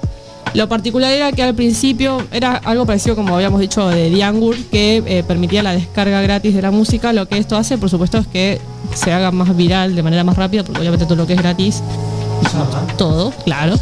Lo 0.54 0.70
particular 0.70 1.12
era 1.12 1.34
que 1.34 1.44
al 1.44 1.54
principio 1.54 2.26
era 2.32 2.56
algo 2.56 2.86
parecido 2.86 3.16
como 3.16 3.36
habíamos 3.36 3.60
dicho 3.60 3.90
de 3.90 4.10
Diangur, 4.10 4.56
que 4.72 5.04
eh, 5.06 5.24
permitía 5.24 5.62
la 5.64 5.74
descarga 5.74 6.22
gratis 6.22 6.56
de 6.56 6.62
la 6.62 6.72
música. 6.72 7.12
Lo 7.12 7.28
que 7.28 7.38
esto 7.38 7.58
hace, 7.58 7.78
por 7.78 7.90
supuesto, 7.90 8.18
es 8.18 8.28
que 8.28 8.62
se 8.94 9.12
haga 9.12 9.32
más 9.32 9.56
viral 9.56 9.96
de 9.96 10.04
manera 10.04 10.24
más 10.24 10.38
rápida, 10.38 10.64
porque 10.64 10.80
obviamente 10.80 11.06
todo 11.06 11.18
lo 11.18 11.28
que 11.28 11.34
es 11.34 11.42
gratis, 11.42 11.84
todo, 12.98 13.32
claro. 13.44 13.76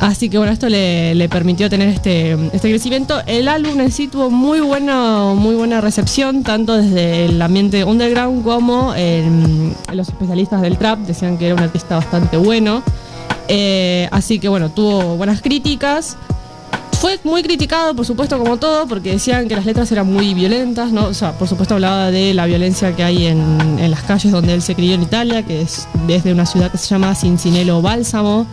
Así 0.00 0.28
que 0.28 0.38
bueno, 0.38 0.52
esto 0.52 0.68
le, 0.68 1.28
permitió 1.30 1.70
tener 1.70 1.88
este, 1.88 2.32
este 2.52 2.68
crecimiento. 2.68 3.22
El 3.26 3.48
álbum 3.48 3.80
en 3.80 3.90
sí 3.90 4.08
tuvo 4.08 4.30
muy, 4.30 4.60
bueno, 4.60 5.34
muy 5.34 5.54
buena 5.54 5.80
recepción, 5.80 6.42
tanto 6.42 6.76
desde 6.76 7.26
el 7.26 7.40
ambiente 7.40 7.82
underground 7.84 8.44
como 8.44 8.94
en, 8.94 9.74
en 9.88 9.96
los 9.96 10.08
especialistas 10.08 10.60
del 10.60 10.76
trap. 10.76 10.98
Decían 11.00 11.38
que 11.38 11.46
era 11.46 11.54
un 11.54 11.62
artista 11.62 11.96
bastante 11.96 12.36
bueno. 12.36 12.82
Eh, 13.48 14.08
así 14.10 14.38
que 14.38 14.48
bueno, 14.48 14.70
tuvo 14.70 15.16
buenas 15.16 15.40
críticas. 15.40 16.16
Fue 17.00 17.20
muy 17.24 17.42
criticado, 17.42 17.94
por 17.94 18.06
supuesto, 18.06 18.38
como 18.38 18.56
todo, 18.56 18.88
porque 18.88 19.12
decían 19.12 19.48
que 19.48 19.54
las 19.54 19.66
letras 19.66 19.92
eran 19.92 20.10
muy 20.12 20.34
violentas, 20.34 20.90
¿no? 20.92 21.06
O 21.06 21.14
sea, 21.14 21.32
por 21.32 21.46
supuesto 21.46 21.74
hablaba 21.74 22.10
de 22.10 22.32
la 22.34 22.46
violencia 22.46 22.96
que 22.96 23.04
hay 23.04 23.26
en, 23.26 23.78
en 23.78 23.90
las 23.90 24.02
calles 24.02 24.32
donde 24.32 24.54
él 24.54 24.62
se 24.62 24.74
crió 24.74 24.94
en 24.94 25.02
Italia, 25.02 25.42
que 25.42 25.60
es 25.60 25.86
desde 26.06 26.32
una 26.32 26.46
ciudad 26.46 26.72
que 26.72 26.78
se 26.78 26.88
llama 26.88 27.14
Cincinelo 27.14 27.82
Bálsamo. 27.82 28.46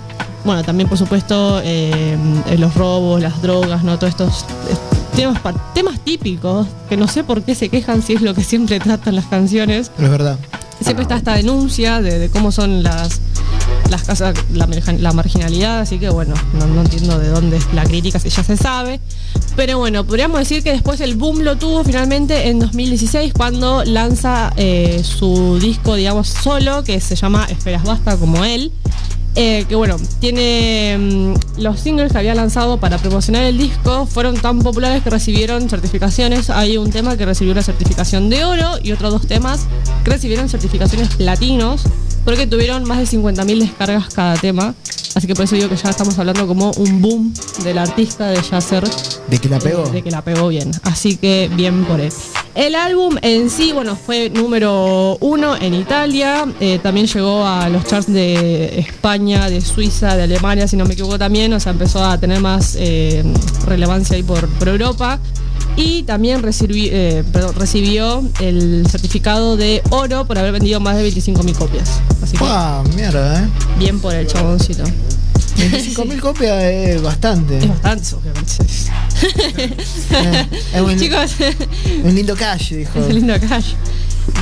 Bueno, 0.44 0.62
también, 0.64 0.90
por 0.90 0.98
supuesto, 0.98 1.62
eh, 1.64 2.18
eh, 2.48 2.58
los 2.58 2.76
robos, 2.76 3.22
las 3.22 3.42
drogas, 3.42 3.84
¿no? 3.84 3.98
Todos 3.98 4.12
estos 4.12 4.42
eh, 4.70 4.76
temas, 5.16 5.42
temas 5.74 6.00
típicos, 6.02 6.68
que 6.90 6.98
no 6.98 7.08
sé 7.08 7.24
por 7.24 7.44
qué 7.44 7.56
se 7.56 7.70
quejan 7.70 8.02
si 8.02 8.14
es 8.14 8.22
lo 8.22 8.34
que 8.34 8.44
siempre 8.44 8.80
tratan 8.80 9.16
las 9.16 9.26
canciones. 9.26 9.90
Pero 9.96 10.08
es 10.08 10.12
verdad. 10.12 10.38
Siempre 10.82 11.04
está 11.04 11.16
esta 11.16 11.36
denuncia 11.36 12.02
de, 12.02 12.20
de 12.20 12.30
cómo 12.30 12.52
son 12.52 12.84
las, 12.84 13.22
las 13.94 14.04
casas, 14.04 14.36
la, 14.52 15.14
marginalidad, 15.14 15.82
así 15.82 16.00
que 16.00 16.10
bueno, 16.10 16.34
no, 16.54 16.66
no 16.66 16.82
entiendo 16.82 17.20
de 17.20 17.30
dónde 17.30 17.58
es 17.58 17.74
la 17.74 17.84
crítica, 17.84 18.18
si 18.18 18.30
ya 18.30 18.44
se 18.44 18.58
sabe. 18.58 19.00
Pero 19.56 19.78
bueno, 19.78 20.04
podríamos 20.04 20.40
decir 20.40 20.64
que 20.64 20.72
después 20.72 21.00
el 21.00 21.16
boom 21.16 21.42
lo 21.42 21.58
tuvo 21.58 21.84
finalmente 21.84 22.50
en 22.50 22.58
2016 22.58 23.34
cuando 23.34 23.84
lanza 23.86 24.52
eh, 24.58 25.04
su 25.04 25.60
disco, 25.60 25.94
digamos, 25.94 26.28
solo, 26.30 26.84
que 26.84 27.00
se 27.00 27.16
llama 27.16 27.46
Esperas 27.50 27.84
Basta, 27.84 28.18
como 28.18 28.44
él. 28.44 28.72
Eh, 29.36 29.66
que 29.68 29.76
bueno, 29.76 29.98
tiene 30.20 30.96
mm, 31.00 31.62
los 31.62 31.80
singles 31.80 32.12
que 32.12 32.20
había 32.20 32.36
lanzado 32.36 32.80
para 32.80 33.00
promocionar 33.00 33.44
el 33.44 33.58
disco 33.58 34.06
fueron 34.06 34.36
tan 34.36 34.60
populares 34.60 35.04
que 35.04 35.12
recibieron 35.12 35.70
certificaciones. 35.70 36.50
Hay 36.50 36.78
un 36.78 36.92
tema 36.92 37.16
que 37.16 37.26
recibió 37.26 37.52
una 37.52 37.64
certificación 37.64 38.30
de 38.30 38.46
oro 38.46 38.80
y 38.82 38.92
otros 38.92 39.12
dos 39.12 39.28
temas 39.28 39.68
que 40.04 40.12
recibieron 40.12 40.50
certificaciones 40.50 41.10
platinos 41.16 41.84
porque 42.26 42.48
tuvieron 42.48 42.84
más 42.86 43.00
de 43.00 43.18
50.000 43.18 43.60
descargas 43.60 44.14
cada 44.14 44.36
tema. 44.36 44.76
Así 45.16 45.28
que 45.28 45.36
por 45.36 45.46
eso 45.46 45.56
digo 45.56 45.70
que 45.70 45.76
ya 45.76 45.90
estamos 45.90 46.18
hablando 46.18 46.48
como 46.48 46.72
un 46.72 47.02
boom 47.02 47.34
del 47.64 47.78
artista 47.78 48.30
de 48.30 48.42
Yasser. 48.42 48.84
¿De 49.28 49.38
que 49.38 49.48
la 49.48 49.60
pegó? 49.60 49.86
Eh, 49.86 49.92
de 49.92 50.02
que 50.02 50.10
la 50.12 50.24
pegó 50.24 50.48
bien. 50.48 50.72
Así 50.84 51.18
que 51.18 51.52
bien 51.56 51.86
por 51.86 52.00
él. 52.00 52.12
El 52.56 52.76
álbum 52.76 53.18
en 53.22 53.50
sí, 53.50 53.72
bueno, 53.74 53.96
fue 53.96 54.30
número 54.30 55.18
uno 55.20 55.56
en 55.56 55.74
Italia. 55.74 56.46
eh, 56.60 56.80
también 56.82 57.08
llegó 57.08 57.46
a 57.46 57.70
los 57.70 57.86
charts 57.86 58.12
de 58.12 58.80
España, 58.80 59.50
de 59.50 59.62
Suiza, 59.62 60.16
de 60.16 60.24
Alemania, 60.24 60.68
si 60.68 60.78
no 60.78 60.86
me 60.86 60.94
equivoco 60.94 61.20
también. 61.20 61.54
O 61.54 61.60
sea, 61.60 61.72
empezó 61.72 62.04
a 62.04 62.18
tener 62.20 62.40
más 62.40 62.76
eh, 62.80 63.24
relevancia 63.66 64.16
ahí 64.16 64.24
por, 64.24 64.48
por 64.48 64.68
Europa. 64.68 65.20
Y 65.76 66.04
también 66.04 66.42
recibí- 66.44 66.90
eh, 66.92 67.24
perdón, 67.34 67.56
recibió 67.56 68.24
el 68.40 68.86
certificado 68.90 69.58
de 69.58 69.82
oro 69.90 70.26
por 70.26 70.38
haber 70.38 70.52
vendido 70.52 70.80
más 70.80 70.96
de 70.98 71.04
25.000 71.04 71.56
copias. 71.56 71.90
Así 72.22 72.38
que 72.38 72.44
¡Wow! 72.44 72.84
Mierda, 72.96 73.44
¿eh? 73.44 73.48
bien 73.80 74.00
por 74.00 74.14
el 74.14 74.28
chaboncito. 74.28 74.84
25.000 75.58 76.20
copias 76.20 76.64
es 76.64 77.02
bastante. 77.02 77.58
Es 77.60 77.68
bastante, 77.70 78.16
obviamente. 78.16 78.54
Eh, 80.12 80.48
es 80.76 80.82
un, 80.82 80.96
Chicos, 81.00 81.32
un 82.04 82.16
lindo 82.16 82.36
cash, 82.36 82.72
dijo. 82.74 83.00
Es 83.00 83.14
lindo 83.14 83.34
cash. 83.48 83.74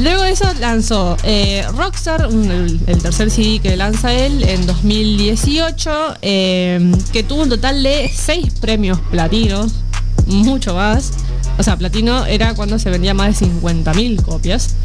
Luego 0.01 0.21
de 0.23 0.31
eso 0.31 0.45
lanzó 0.59 1.17
eh, 1.23 1.65
Rockstar, 1.75 2.27
un- 2.27 2.49
el, 2.51 2.79
el 2.87 2.97
tercer 3.01 3.29
CD 3.31 3.59
que 3.59 3.75
lanza 3.75 4.13
él 4.13 4.43
en 4.43 4.65
2018, 4.67 6.17
eh, 6.21 6.91
que 7.11 7.23
tuvo 7.23 7.43
un 7.43 7.49
total 7.49 7.81
de 7.83 8.09
6 8.13 8.53
premios 8.61 8.99
platinos, 9.11 9.73
mucho 10.31 10.75
más. 10.75 11.11
O 11.57 11.63
sea, 11.63 11.77
platino 11.77 12.25
era 12.25 12.55
cuando 12.55 12.79
se 12.79 12.89
vendía 12.89 13.13
más 13.13 13.39
de 13.39 13.47
50.000 13.47 14.21
copias. 14.23 14.75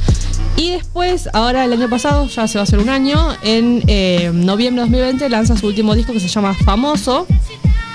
Y 0.57 0.71
después, 0.71 1.29
ahora 1.33 1.65
el 1.65 1.73
año 1.73 1.89
pasado, 1.89 2.27
ya 2.29 2.49
se 2.49 2.59
va 2.59 2.63
a 2.63 2.65
hacer 2.65 2.79
un 2.79 2.89
año, 2.89 3.29
en 3.43 3.83
eh, 3.87 4.31
noviembre 4.33 4.83
de 4.83 4.91
2020 4.91 5.29
lanza 5.29 5.57
su 5.57 5.67
último 5.67 5.95
disco 5.95 6.13
que 6.13 6.21
se 6.21 6.29
llama 6.29 6.55
Famoso, 6.55 7.27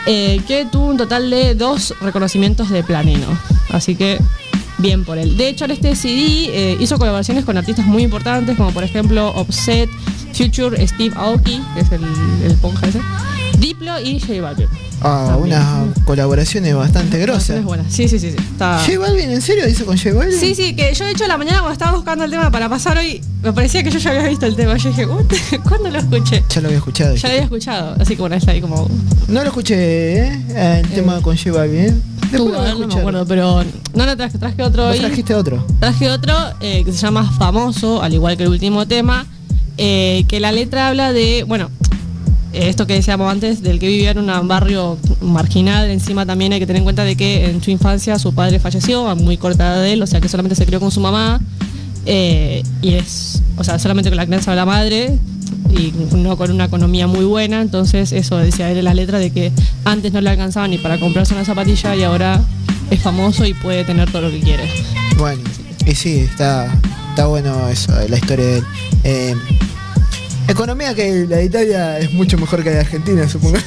eh, 0.06 0.42
que 0.48 0.66
tuvo 0.66 0.86
un 0.86 0.98
total 0.98 1.30
de 1.30 1.56
dos 1.56 1.94
reconocimientos 2.02 2.70
de 2.70 2.84
platino. 2.84 3.28
Así 3.70 3.96
que 3.96 4.20
bien 4.78 5.06
por 5.06 5.18
él. 5.18 5.38
De 5.38 5.48
hecho, 5.48 5.66
en 5.66 5.72
este 5.72 5.96
CD 5.96 6.50
eh, 6.50 6.78
hizo 6.80 6.98
colaboraciones 6.98 7.46
con 7.46 7.58
artistas 7.58 7.86
muy 7.86 8.04
importantes, 8.04 8.58
como 8.58 8.72
por 8.72 8.84
ejemplo 8.84 9.30
Offset, 9.36 9.90
Future, 10.34 10.88
Steve 10.88 11.14
Aoki, 11.16 11.62
que 11.74 11.82
es 11.82 11.92
el, 11.92 12.04
el 12.44 12.56
ponja 12.56 12.88
ese, 12.88 13.02
Diplo 13.62 14.00
y 14.00 14.20
J 14.20 14.42
Balvin. 14.42 14.68
Ah, 15.04 15.38
unas 15.40 15.88
colaboraciones 16.06 16.76
bastante 16.76 17.20
grosas. 17.20 17.58
Es 17.60 17.64
buena. 17.64 17.84
Sí, 17.90 18.08
sí, 18.08 18.20
sí. 18.20 18.32
sí. 18.32 18.38
Está... 18.38 18.80
¿J 18.86 18.98
Balvin? 19.00 19.30
¿En 19.30 19.42
serio 19.42 19.68
hizo 19.70 19.86
con 19.86 19.98
J 19.98 20.14
Balvin? 20.14 20.38
Sí, 20.38 20.56
sí, 20.56 20.76
que 20.76 20.94
yo 20.94 21.06
de 21.06 21.12
hecho 21.12 21.28
la 21.28 21.38
mañana 21.38 21.60
cuando 21.60 21.74
estaba 21.74 21.92
buscando 21.96 22.26
el 22.26 22.32
tema 22.32 22.52
para 22.52 22.68
pasar 22.70 22.98
hoy, 22.98 23.22
me 23.44 23.54
parecía 23.54 23.84
que 23.84 23.92
yo 23.92 24.00
ya 24.00 24.10
había 24.12 24.28
visto 24.28 24.46
el 24.48 24.56
tema. 24.56 24.76
Yo 24.78 24.90
dije, 24.90 25.06
"What? 25.06 25.26
¿cuándo 25.70 25.90
lo 25.92 26.00
escuché? 26.00 26.44
Ya 26.50 26.62
lo 26.62 26.68
había 26.68 26.80
escuchado. 26.80 27.16
Ya 27.16 27.28
lo 27.28 27.34
había 27.34 27.44
escuchado, 27.44 27.96
así 28.00 28.16
que 28.16 28.22
bueno, 28.22 28.36
está 28.36 28.52
ahí 28.52 28.62
como... 28.62 28.90
No 29.28 29.42
lo 29.42 29.48
escuché, 29.48 30.18
¿eh? 30.28 30.82
El 30.82 30.90
tema 30.90 31.22
con 31.22 31.38
J 31.38 31.52
Balvin. 31.52 32.02
Después 32.32 32.54
lo 32.54 32.62
ver, 32.62 32.78
no 32.80 32.88
me 32.88 32.94
acuerdo, 32.96 33.26
pero 33.26 33.64
no, 33.94 34.06
no 34.06 34.18
traje, 34.18 34.38
traje 34.38 34.64
otro 34.64 34.84
¿Vos 34.86 34.94
hoy. 34.94 35.00
trajiste 35.00 35.36
otro? 35.36 35.66
Traje 35.80 36.10
otro 36.10 36.34
eh, 36.62 36.84
que 36.86 36.92
se 36.94 36.98
llama 37.00 37.30
Famoso, 37.38 38.02
al 38.02 38.14
igual 38.14 38.38
que 38.38 38.44
el 38.44 38.50
último 38.50 38.88
tema, 38.88 39.26
eh, 39.78 40.24
que 40.30 40.40
la 40.40 40.52
letra 40.52 40.88
habla 40.88 41.12
de, 41.12 41.44
bueno, 41.46 41.70
eh, 41.91 41.91
esto 42.54 42.86
que 42.88 42.94
decíamos 42.94 43.32
antes, 43.32 43.62
del 43.62 43.80
que 43.80 43.88
vivía 43.88 44.12
en 44.12 44.18
un 44.20 44.48
barrio 44.48 44.98
marginal, 45.22 45.90
encima 45.90 46.26
también 46.26 46.54
hay 46.54 46.60
que 46.60 46.68
tener 46.68 46.80
en 46.80 46.84
cuenta 46.84 47.04
de 47.04 47.16
que 47.16 47.50
en 47.50 47.64
su 47.64 47.72
infancia 47.72 48.20
su 48.20 48.34
padre 48.34 48.60
falleció 48.60 49.16
muy 49.16 49.38
corta 49.38 49.80
de 49.80 49.94
él, 49.94 50.02
o 50.02 50.08
sea 50.08 50.20
que 50.20 50.28
solamente 50.28 50.56
se 50.56 50.66
crió 50.66 50.80
con 50.80 50.92
su 50.92 51.00
mamá, 51.00 51.40
eh, 52.06 52.64
y 52.82 52.94
es, 52.94 53.42
o 53.58 53.64
sea, 53.64 53.80
solamente 53.80 54.10
con 54.10 54.18
la 54.18 54.26
crianza 54.26 54.52
de 54.52 54.58
la 54.58 54.66
madre, 54.66 55.18
y 55.70 55.94
no 56.16 56.38
con 56.38 56.52
una 56.52 56.66
economía 56.66 57.08
muy 57.08 57.26
buena, 57.26 57.62
entonces 57.62 58.12
eso 58.12 58.38
decía 58.38 58.70
él 58.70 58.80
en 58.80 58.86
la 58.86 58.94
letra 58.94 59.20
de 59.20 59.32
que 59.32 59.52
antes 59.86 60.12
no 60.12 60.20
le 60.22 60.30
alcanzaba 60.30 60.68
ni 60.68 60.78
para 60.78 61.00
comprarse 61.00 61.34
una 61.34 61.46
zapatilla 61.46 61.96
y 61.96 62.04
ahora 62.04 62.42
es 62.90 63.00
famoso 63.02 63.46
y 63.46 63.54
puede 63.54 63.86
tener 63.86 64.12
todo 64.12 64.24
lo 64.24 64.32
que 64.32 64.42
quiere. 64.42 64.70
Bueno, 65.18 65.42
y 65.86 65.96
sí, 65.96 66.20
está, 66.20 66.74
está 67.10 67.28
bueno 67.28 67.70
eso, 67.70 67.94
la 68.10 68.18
historia 68.18 68.46
de 68.46 68.58
él. 68.58 68.64
Eh, 69.04 69.36
economía 70.52 70.94
que 70.94 71.26
la 71.28 71.38
de 71.38 71.46
Italia 71.46 72.00
es 72.00 72.14
mucho 72.14 72.38
mejor 72.38 72.64
que 72.64 72.70
la 72.70 72.76
de 72.76 72.82
Argentina, 72.82 73.28
supongo. 73.28 73.58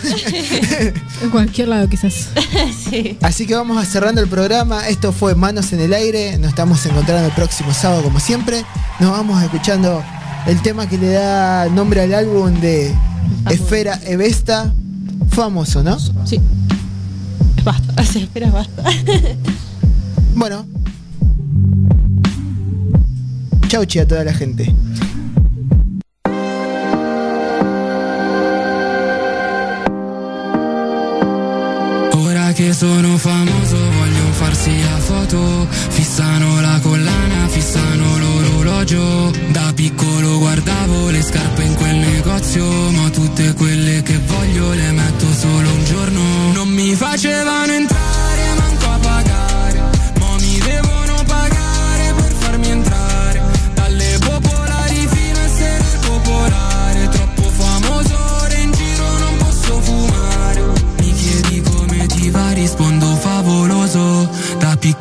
En 1.23 1.31
cualquier 1.31 1.69
lado 1.69 1.89
quizás. 1.89 2.29
sí. 2.91 3.19
Así 3.23 3.47
que 3.47 3.55
vamos 3.55 3.79
a 3.79 3.85
cerrando 3.85 4.21
el 4.21 4.29
programa. 4.29 4.89
Esto 4.89 5.13
fue 5.13 5.35
Manos 5.35 5.73
en 5.73 5.81
el 5.81 5.93
Aire. 5.93 6.39
Nos 6.39 6.51
estamos 6.51 6.85
encontrando 6.87 7.27
el 7.27 7.33
próximo 7.33 7.73
sábado 7.73 8.03
como 8.03 8.21
siempre. 8.21 8.65
Nos 9.01 9.11
vamos 9.11 9.43
escuchando 9.43 10.03
el 10.47 10.61
tema 10.63 10.89
que 10.89 10.99
le 10.99 11.11
da 11.11 11.69
nombre 11.69 12.03
al 12.03 12.15
álbum 12.15 12.61
de 12.61 12.95
Esfera 13.51 13.99
Evesta, 14.05 14.73
famoso, 15.31 15.83
¿no? 15.83 15.99
Sí. 16.27 16.41
Basta, 17.65 18.03
espera, 18.19 18.51
basta. 18.51 18.83
Bueno. 20.35 20.67
Chauchi 23.69 23.99
a 24.01 24.07
toda 24.07 24.25
la 24.25 24.35
gente. 24.35 24.75
Che 32.55 32.73
sono 32.73 33.19
famoso 33.19 33.77
voglio 33.77 34.33
farsi 34.33 34.81
la 34.81 34.99
foto. 34.99 35.67
Fissano 35.89 36.61
la 36.61 36.79
collana, 36.81 37.49
fissano 37.49 38.19
l'orologio. 38.19 39.33
Da 39.49 39.73
piccolo 39.75 40.39
guardavo 40.39 41.11
le 41.11 41.23
scarpe 41.23 41.63
in 41.65 41.75
quel 41.75 41.97
negozio 41.97 42.65
Ma 42.91 43.11
tutte 43.11 43.55
quelle 43.55 44.03
che 44.03 44.19
voglio 44.19 44.73
le 44.73 44.91
metto 44.93 45.27
solo 45.33 45.69
un 45.69 45.85
giorno. 45.85 46.53
Non 46.53 46.69
mi 46.69 46.95
facevano 46.95 47.73
entrare, 47.73 48.04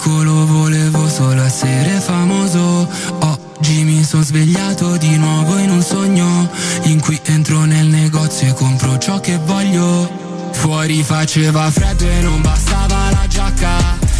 piccolo 0.04 0.46
volevo 0.46 1.08
solo 1.08 1.44
essere 1.44 2.02
famoso. 2.02 2.90
Oggi 3.20 3.84
mi 3.84 4.04
sono 4.04 4.22
svegliato 4.22 4.98
di 4.98 5.16
nuovo 5.18 5.58
in 5.58 5.70
un 5.70 5.82
sogno. 5.82 6.50
In 6.84 7.00
cui 7.00 7.18
entro 7.24 7.64
nel 7.64 7.88
negozio 7.88 8.48
e 8.48 8.54
compro 8.54 8.98
ciò 8.98 9.22
che 9.22 9.40
voglio. 9.46 10.50
Fuori 10.52 11.02
faceva 11.04 11.72
freddo 11.72 12.06
e 12.06 12.22
non 12.22 12.42
bastava 12.42 13.12
la 13.12 13.26
giacca. 13.30 13.78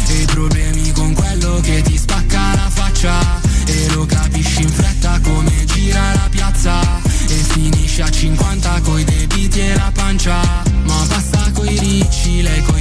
E 0.08 0.22
i 0.22 0.24
problemi 0.24 0.90
con 0.92 1.12
quello 1.12 1.60
che 1.60 1.82
ti 1.82 1.98
spacca 1.98 2.54
la 2.54 2.70
faccia. 2.70 3.18
E 3.66 3.86
lo 3.90 4.06
capisci 4.06 4.62
in 4.62 4.70
fretta 4.70 5.20
come 5.22 5.64
gira 5.66 6.14
la 6.14 6.28
piazza. 6.30 6.80
E 7.28 7.34
finisce 7.34 8.02
a 8.02 8.10
50 8.10 8.80
coi 8.80 9.04
debiti 9.04 9.60
e 9.60 9.74
la 9.74 9.90
pancia. 9.92 10.40
Ma 10.86 11.04
basta 11.08 11.50
coi 11.52 11.76
ricci, 11.78 12.40
lei 12.40 12.62
coi 12.62 12.73